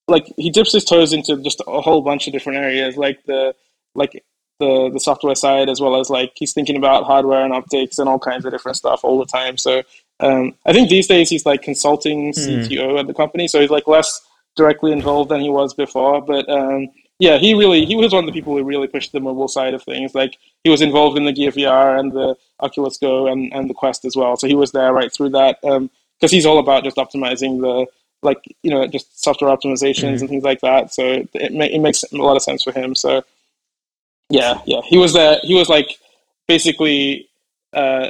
[0.09, 3.55] like he dips his toes into just a whole bunch of different areas, like the
[3.95, 4.23] like
[4.59, 8.09] the the software side as well as like he's thinking about hardware and optics and
[8.09, 9.57] all kinds of different stuff all the time.
[9.57, 9.83] So
[10.19, 12.99] um, I think these days he's like consulting CTO mm.
[12.99, 14.21] at the company, so he's like less
[14.55, 16.21] directly involved than he was before.
[16.21, 16.89] But um,
[17.19, 19.73] yeah, he really he was one of the people who really pushed the mobile side
[19.73, 20.15] of things.
[20.15, 23.73] Like he was involved in the Gear VR and the Oculus Go and, and the
[23.73, 24.35] Quest as well.
[24.35, 25.89] So he was there right through that because um,
[26.29, 27.85] he's all about just optimizing the
[28.21, 30.21] like you know just software optimizations mm-hmm.
[30.21, 30.93] and things like that.
[30.93, 32.95] So it, it makes a lot of sense for him.
[32.95, 33.23] So
[34.29, 35.39] yeah, yeah, he was there.
[35.41, 35.97] He was like
[36.47, 37.29] basically
[37.73, 38.09] uh,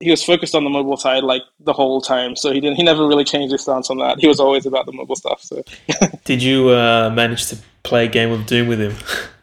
[0.00, 2.36] he was focused on the mobile side like the whole time.
[2.36, 2.76] So he didn't.
[2.76, 4.18] He never really changed his stance on that.
[4.18, 5.42] He was always about the mobile stuff.
[5.42, 5.62] So
[6.24, 8.94] did you uh, manage to play a game of Doom with him?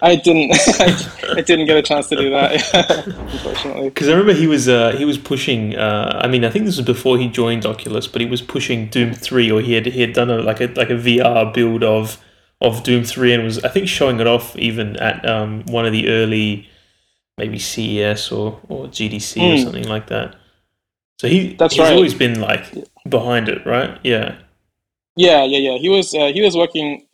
[0.00, 0.52] I didn't.
[1.36, 2.52] I, didn't get a chance to do that,
[3.06, 3.88] unfortunately.
[3.88, 5.74] Because I remember he was uh, he was pushing.
[5.74, 8.88] Uh, I mean, I think this was before he joined Oculus, but he was pushing
[8.88, 11.82] Doom Three, or he had he had done a like a like a VR build
[11.82, 12.22] of
[12.60, 15.92] of Doom Three and was I think showing it off even at um, one of
[15.92, 16.68] the early
[17.38, 19.42] maybe CES or or GDC mm.
[19.42, 19.62] or hmm.
[19.62, 20.36] something like that.
[21.20, 21.94] So he that's he's right.
[21.94, 22.64] always been like
[23.08, 23.98] behind it, right?
[24.02, 24.36] Yeah.
[25.16, 25.78] Yeah, yeah, yeah.
[25.78, 27.05] He was uh, he was working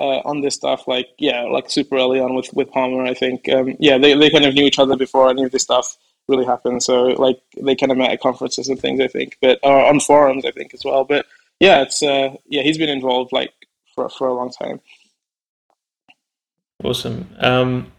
[0.00, 3.04] uh, on this stuff like yeah, like super early on with with Palmer.
[3.04, 5.62] I think um, yeah, they they kind of knew each other before any of this
[5.62, 5.96] stuff
[6.26, 6.82] really happened.
[6.82, 9.00] So like they kind of met at conferences and things.
[9.00, 11.04] I think, but uh, on forums I think as well.
[11.04, 11.26] But
[11.60, 13.52] yeah, it's uh, yeah, he's been involved like
[13.94, 14.80] for for a long time.
[16.82, 17.28] Awesome.
[17.38, 17.92] Um,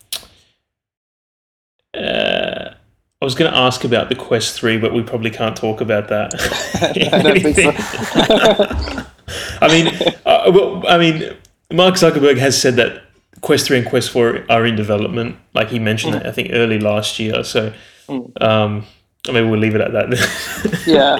[1.93, 2.73] uh,
[3.21, 6.07] I was going to ask about the Quest 3, but we probably can't talk about
[6.07, 6.33] that.
[7.13, 9.05] I don't think so.
[9.61, 9.87] I mean,
[10.25, 11.37] uh, well, I mean,
[11.71, 13.03] Mark Zuckerberg has said that
[13.41, 15.37] Quest 3 and Quest 4 are in development.
[15.53, 16.19] Like he mentioned mm.
[16.19, 17.43] that, I think, early last year.
[17.43, 17.73] So
[18.07, 18.41] mm.
[18.41, 18.85] um,
[19.27, 20.83] maybe we'll leave it at that.
[20.87, 21.17] yeah.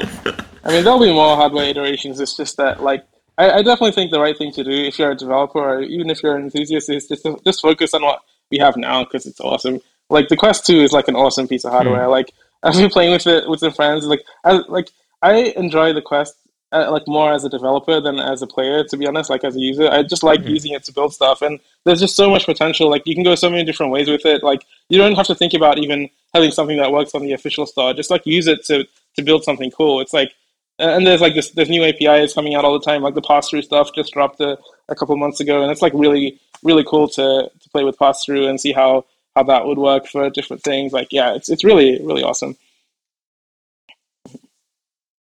[0.63, 2.19] I mean, there'll be more hardware iterations.
[2.19, 3.05] It's just that, like,
[3.37, 6.09] I, I, definitely think the right thing to do if you're a developer or even
[6.09, 8.21] if you're an enthusiast is just, just focus on what
[8.51, 9.81] we have now because it's awesome
[10.11, 12.05] like the Quest Two is like an awesome piece of hardware.
[12.05, 12.11] Mm.
[12.11, 12.33] Like
[12.63, 14.05] I've been playing with it with some friends.
[14.05, 14.89] Like I like
[15.23, 16.35] I enjoy the Quest
[16.71, 18.83] uh, like more as a developer than as a player.
[18.83, 20.49] To be honest, like as a user, I just like mm.
[20.49, 21.41] using it to build stuff.
[21.41, 22.89] And there's just so much potential.
[22.89, 24.43] Like you can go so many different ways with it.
[24.43, 27.65] Like you don't have to think about even having something that works on the official
[27.65, 27.93] store.
[27.93, 29.99] Just like use it to to build something cool.
[29.99, 30.33] It's like
[30.81, 33.01] and there's like this there's new APIs coming out all the time.
[33.01, 34.57] Like the pass through stuff just dropped a,
[34.89, 38.23] a couple months ago, and it's like really really cool to to play with pass
[38.23, 39.05] through and see how
[39.35, 40.91] how that would work for different things.
[40.91, 42.57] Like, yeah, it's it's really really awesome.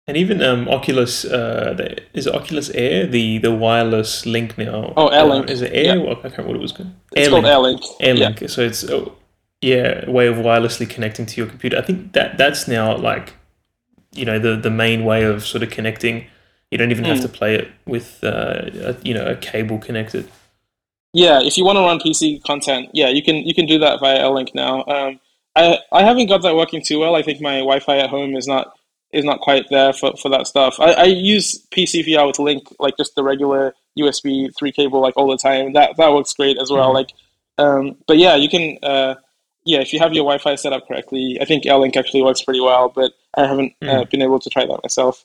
[0.08, 4.94] And even um, Oculus, uh, the, is it Oculus Air, the the wireless link now?
[4.96, 5.50] Oh, AirLink.
[5.50, 5.98] Uh, is it Air?
[5.98, 6.10] Yeah.
[6.10, 6.90] I can't remember what it was called.
[7.14, 7.82] It's called AirLink.
[8.00, 8.40] AirLink.
[8.40, 8.46] Yeah.
[8.46, 9.14] So it's oh,
[9.60, 11.76] yeah, a way of wirelessly connecting to your computer.
[11.76, 13.34] I think that that's now like,
[14.12, 16.26] you know, the the main way of sort of connecting.
[16.70, 17.08] You don't even mm.
[17.08, 17.22] have hmm.
[17.22, 20.30] to play it with uh, a, you know a cable connected.
[21.12, 24.00] Yeah, if you want to run PC content, yeah, you can you can do that
[24.00, 24.84] via AirLink now.
[24.86, 25.20] Um,
[25.54, 27.14] I I haven't got that working too well.
[27.14, 28.77] I think my Wi-Fi at home is not
[29.12, 30.78] is not quite there for, for that stuff.
[30.80, 35.28] I, I use PCVR with Link, like just the regular USB three cable, like all
[35.28, 35.72] the time.
[35.72, 36.92] That that works great as well.
[36.92, 36.94] Mm-hmm.
[36.94, 37.12] Like,
[37.58, 38.78] um, but yeah, you can.
[38.82, 39.14] Uh,
[39.64, 42.60] yeah, if you have your Wi-Fi set up correctly, I think AirLink actually works pretty
[42.60, 42.88] well.
[42.88, 43.88] But I haven't mm.
[43.88, 45.24] uh, been able to try that myself.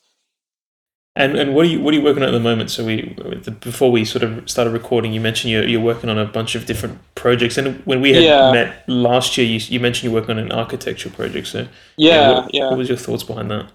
[1.16, 2.72] And and what are you what are you working on at the moment?
[2.72, 3.16] So we
[3.59, 6.66] before we sort of started recording, you mentioned you're you're working on a bunch of
[6.66, 7.55] different projects.
[7.57, 8.51] And when we had yeah.
[8.51, 11.47] met last year, you you mentioned you're working on an architecture project.
[11.47, 12.70] So yeah, yeah, what, yeah.
[12.70, 13.72] what was your thoughts behind that?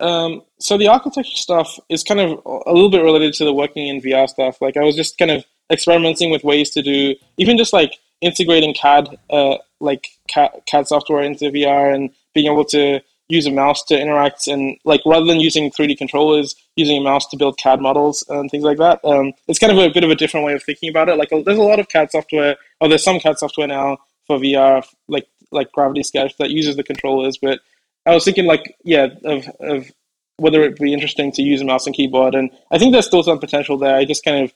[0.00, 3.86] Um, so the architecture stuff is kind of a little bit related to the working
[3.86, 4.62] in VR stuff.
[4.62, 8.74] Like I was just kind of experimenting with ways to do even just like integrating
[8.74, 13.84] CAD, uh, like CAD, CAD software into VR and being able to use a mouse
[13.84, 17.80] to interact and like rather than using 3D controllers, using a mouse to build CAD
[17.80, 19.00] models and things like that.
[19.04, 21.16] Um, it's kind of a bit of a different way of thinking about it.
[21.16, 24.84] Like there's a lot of CAD software, or there's some CAD software now for VR,
[25.08, 27.38] like like Gravity Sketch that uses the controllers.
[27.38, 27.60] But
[28.06, 29.90] I was thinking like yeah of of
[30.38, 33.22] whether it'd be interesting to use a mouse and keyboard, and I think there's still
[33.22, 33.94] some potential there.
[33.94, 34.52] I just kind of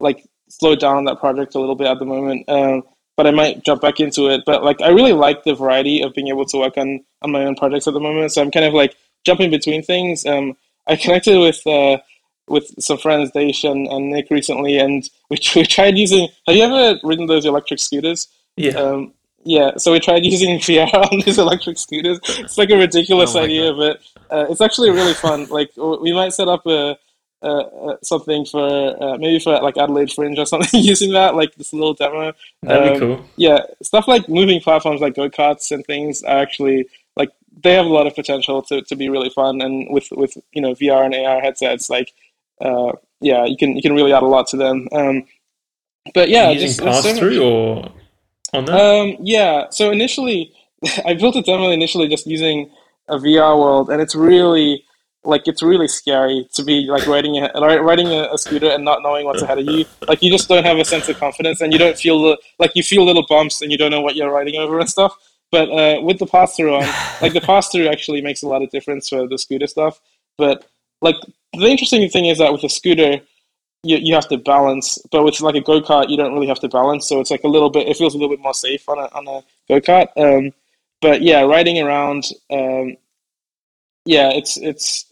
[0.00, 2.48] like slowed down that project a little bit at the moment.
[2.48, 2.82] Um,
[3.16, 4.42] but I might jump back into it.
[4.44, 7.44] But like I really like the variety of being able to work on on my
[7.44, 8.32] own projects at the moment.
[8.32, 10.24] So I'm kind of like jumping between things.
[10.26, 10.56] Um,
[10.86, 11.98] I connected with uh,
[12.48, 16.28] with some friends, Daish and, and Nick recently, and we, we tried using.
[16.46, 18.28] Have you ever ridden those electric scooters?
[18.56, 18.72] Yeah.
[18.72, 19.12] Um,
[19.44, 22.18] yeah, so we tried using VR on these electric scooters.
[22.28, 23.78] It's like a ridiculous oh idea, God.
[24.28, 25.46] but uh, it's actually really fun.
[25.46, 26.98] Like we might set up a
[27.42, 31.72] uh, something for uh, maybe for like Adelaide Fringe or something using that, like this
[31.72, 32.32] little demo.
[32.62, 33.24] That'd um, be cool.
[33.36, 36.88] Yeah, stuff like moving platforms like go karts and things are actually
[37.62, 39.60] they have a lot of potential to, to be really fun.
[39.60, 42.12] And with with you know VR and AR headsets, like
[42.60, 44.88] uh, yeah, you can you can really add a lot to them.
[44.92, 45.26] Um,
[46.14, 47.92] but yeah, using pass through or
[48.52, 48.80] on that.
[48.80, 50.52] Um, yeah, so initially
[51.04, 52.70] I built a demo initially just using
[53.08, 54.84] a VR world, and it's really
[55.24, 57.50] like it's really scary to be like riding a,
[57.82, 59.84] riding a, a, scooter and not knowing what's ahead of you.
[60.06, 62.72] Like you just don't have a sense of confidence, and you don't feel the, like
[62.74, 65.16] you feel little bumps, and you don't know what you're riding over and stuff.
[65.52, 66.82] But uh, with the pass through on,
[67.22, 70.00] like the pass through actually makes a lot of difference for the scooter stuff.
[70.38, 70.66] But
[71.02, 71.16] like
[71.52, 73.20] the interesting thing is that with a scooter,
[73.82, 76.60] you, you have to balance, but with like a go kart, you don't really have
[76.60, 77.06] to balance.
[77.06, 79.08] So it's like a little bit, it feels a little bit more safe on a
[79.12, 80.08] on a go kart.
[80.16, 80.52] Um,
[81.00, 82.96] but yeah, riding around, um,
[84.04, 85.06] yeah, it's it's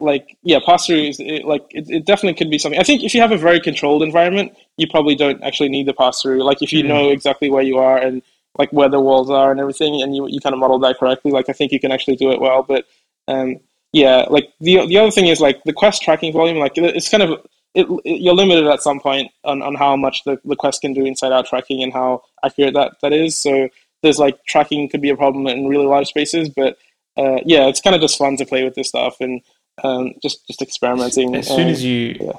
[0.00, 3.02] like yeah pass through is it, like it, it, definitely could be something i think
[3.02, 6.42] if you have a very controlled environment you probably don't actually need the pass through
[6.42, 6.88] like if you mm-hmm.
[6.88, 8.22] know exactly where you are and
[8.58, 11.30] like where the walls are and everything and you, you kind of model that correctly
[11.30, 12.86] like i think you can actually do it well but
[13.28, 13.56] um
[13.92, 17.22] yeah like the the other thing is like the quest tracking volume like it's kind
[17.22, 17.40] of
[17.74, 20.92] it, it, you're limited at some point on, on how much the, the quest can
[20.92, 23.36] do inside out tracking and how accurate that, that is.
[23.36, 23.68] So
[24.02, 26.78] there's like tracking could be a problem in really large spaces, but
[27.16, 29.40] uh, yeah, it's kind of just fun to play with this stuff and
[29.82, 31.34] um, just just experimenting.
[31.34, 32.32] As soon as you yeah.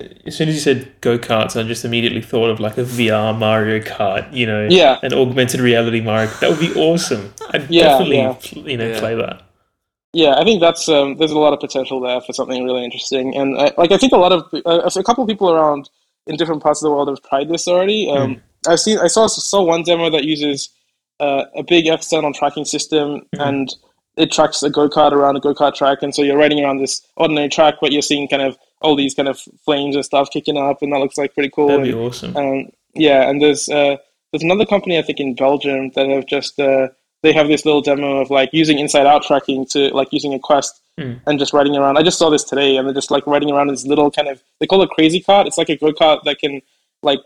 [0.00, 3.36] As soon as you said go karts, I just immediately thought of like a VR
[3.36, 6.28] Mario Kart, you know, yeah, an augmented reality Mario.
[6.28, 6.40] Kart.
[6.40, 7.32] That would be awesome.
[7.50, 8.70] I'd yeah, definitely, yeah.
[8.70, 8.98] you know, yeah.
[8.98, 9.42] play that.
[10.12, 13.36] Yeah, I think that's um, there's a lot of potential there for something really interesting,
[13.36, 15.88] and I, like I think a lot of uh, a couple of people around
[16.26, 18.08] in different parts of the world have tried this already.
[18.10, 18.40] Um, mm.
[18.66, 20.70] I've seen I saw saw one demo that uses
[21.20, 23.40] uh, a big external tracking system mm-hmm.
[23.40, 23.74] and
[24.16, 26.78] it tracks a go kart around a go kart track, and so you're riding around
[26.78, 30.30] this ordinary track, but you're seeing kind of all these kind of flames and stuff
[30.30, 31.68] kicking up, and that looks like pretty cool.
[31.68, 32.36] That'd be awesome.
[32.36, 33.96] Um, yeah, and there's uh,
[34.30, 36.88] there's another company I think in Belgium that have just uh,
[37.22, 40.38] they have this little demo of like using inside out tracking to like using a
[40.38, 41.18] quest mm.
[41.26, 41.96] and just riding around.
[41.96, 44.42] I just saw this today, and they're just like riding around this little kind of
[44.60, 45.46] they call it crazy cart.
[45.46, 46.60] It's like a go kart that can
[47.02, 47.20] like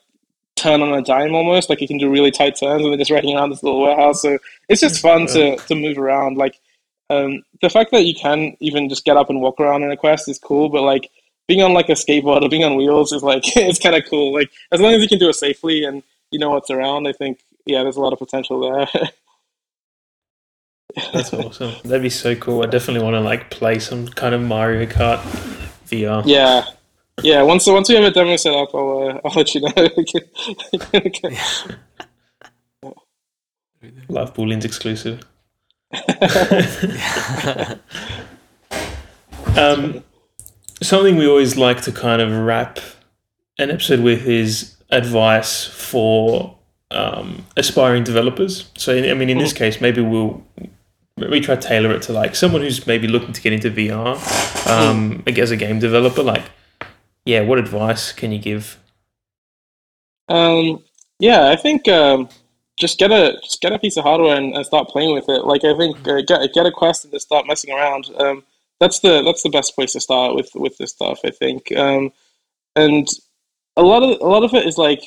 [0.56, 3.10] turn on a dime almost, like you can do really tight turns, and they're just
[3.10, 4.22] riding around this little warehouse.
[4.22, 4.38] So
[4.68, 6.36] it's just fun to to move around.
[6.36, 6.60] Like
[7.10, 9.96] um, the fact that you can even just get up and walk around in a
[9.96, 11.10] quest is cool, but like
[11.48, 14.32] being on like a skateboard or being on wheels is like it's kind of cool.
[14.32, 17.12] Like as long as you can do it safely and you know what's around, I
[17.12, 18.86] think yeah, there's a lot of potential there.
[21.12, 21.74] That's awesome.
[21.84, 22.62] That'd be so cool.
[22.62, 25.18] I definitely want to like play some kind of Mario Kart
[25.86, 26.22] VR.
[26.24, 26.64] Yeah,
[27.22, 27.42] yeah.
[27.42, 29.70] Once once we have a demo set up, I'll uh, I'll let you know.
[34.08, 35.20] Love Boolean's exclusive.
[39.56, 40.02] um,
[40.82, 42.78] something we always like to kind of wrap
[43.58, 46.56] an episode with is advice for
[46.90, 48.70] um, aspiring developers.
[48.76, 49.58] So, I mean, in this mm-hmm.
[49.58, 50.42] case, maybe we'll
[51.16, 54.14] we try to tailor it to like someone who's maybe looking to get into VR
[54.70, 55.38] um, mm.
[55.38, 56.22] as a game developer.
[56.22, 56.44] Like,
[57.24, 58.78] yeah, what advice can you give?
[60.28, 60.84] Um,
[61.18, 62.28] yeah, I think um,
[62.76, 65.44] just get a just get a piece of hardware and, and start playing with it.
[65.44, 68.10] Like I think uh, get get a quest and just start messing around.
[68.18, 68.44] Um,
[68.80, 71.20] that's the that's the best place to start with with this stuff.
[71.24, 72.12] I think, um,
[72.76, 73.08] and
[73.76, 75.02] a lot of a lot of it is like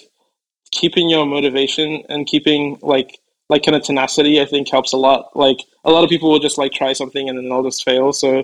[0.72, 3.20] keeping your motivation and keeping like
[3.50, 4.42] like kind of tenacity.
[4.42, 5.36] I think helps a lot.
[5.36, 8.14] Like a lot of people will just like try something and then they'll just fail.
[8.14, 8.40] So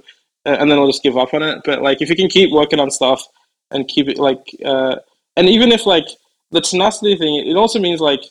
[0.45, 1.61] uh, and then they'll just give up on it.
[1.65, 3.23] But like if you can keep working on stuff
[3.71, 4.97] and keep it like uh,
[5.36, 6.07] and even if like
[6.51, 8.23] the tenacity thing, it also means like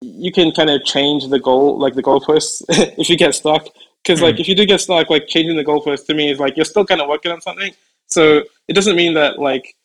[0.00, 2.62] you can kind of change the goal, like the goalposts,
[2.98, 3.66] if you get stuck.
[4.02, 6.40] Because mm like if you do get stuck, like changing the goalpost to me is
[6.40, 7.72] like you're still kind of working on something.
[8.08, 9.76] So it doesn't mean that like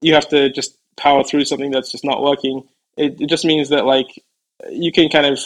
[0.00, 2.62] you have to just power through something that's just not working.
[2.96, 4.22] It, it just means that like
[4.70, 5.38] you can kind of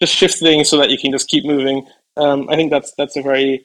[0.00, 1.86] just shift things so that you can just keep moving.
[2.16, 3.64] Um, I think that's that's a very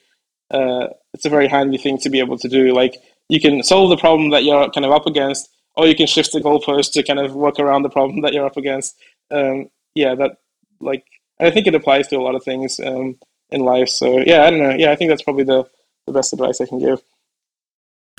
[0.52, 2.74] uh, it's a very handy thing to be able to do.
[2.74, 2.96] Like
[3.30, 6.32] you can solve the problem that you're kind of up against, or you can shift
[6.32, 8.96] the goalpost to kind of work around the problem that you're up against.
[9.32, 10.38] Um, yeah, that
[10.80, 11.06] like
[11.40, 13.18] I think it applies to a lot of things um,
[13.54, 13.90] in life.
[13.90, 14.76] So yeah, I don't know.
[14.76, 15.70] Yeah, I think that's probably the
[16.06, 17.02] the best advice I can give.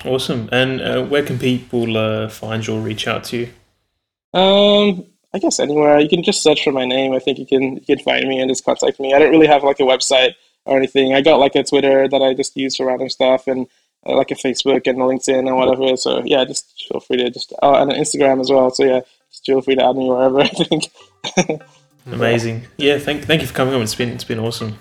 [0.04, 0.48] Awesome.
[0.52, 4.38] And uh, where can people uh, find you or reach out to you?
[4.38, 6.00] Um, I guess anywhere.
[6.00, 7.12] You can just search for my name.
[7.12, 9.14] I think you can you can find me and just contact me.
[9.14, 11.14] I don't really have like a website or anything.
[11.14, 13.66] I got like a Twitter that I just use for random stuff and
[14.06, 15.96] uh, like a Facebook and a LinkedIn and whatever.
[15.96, 18.70] So yeah, just feel free to just oh, and an Instagram as well.
[18.70, 20.40] So yeah, just feel free to add me wherever.
[20.42, 20.90] I think.
[22.06, 22.66] Amazing.
[22.76, 23.82] Yeah, thank thank you for coming on.
[23.82, 24.78] It's been it's been awesome.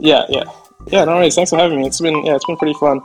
[0.00, 0.44] Yeah, yeah,
[0.86, 1.04] yeah.
[1.04, 1.34] No worries.
[1.34, 1.86] Thanks for having me.
[1.86, 3.00] It's been yeah, it's been pretty fun.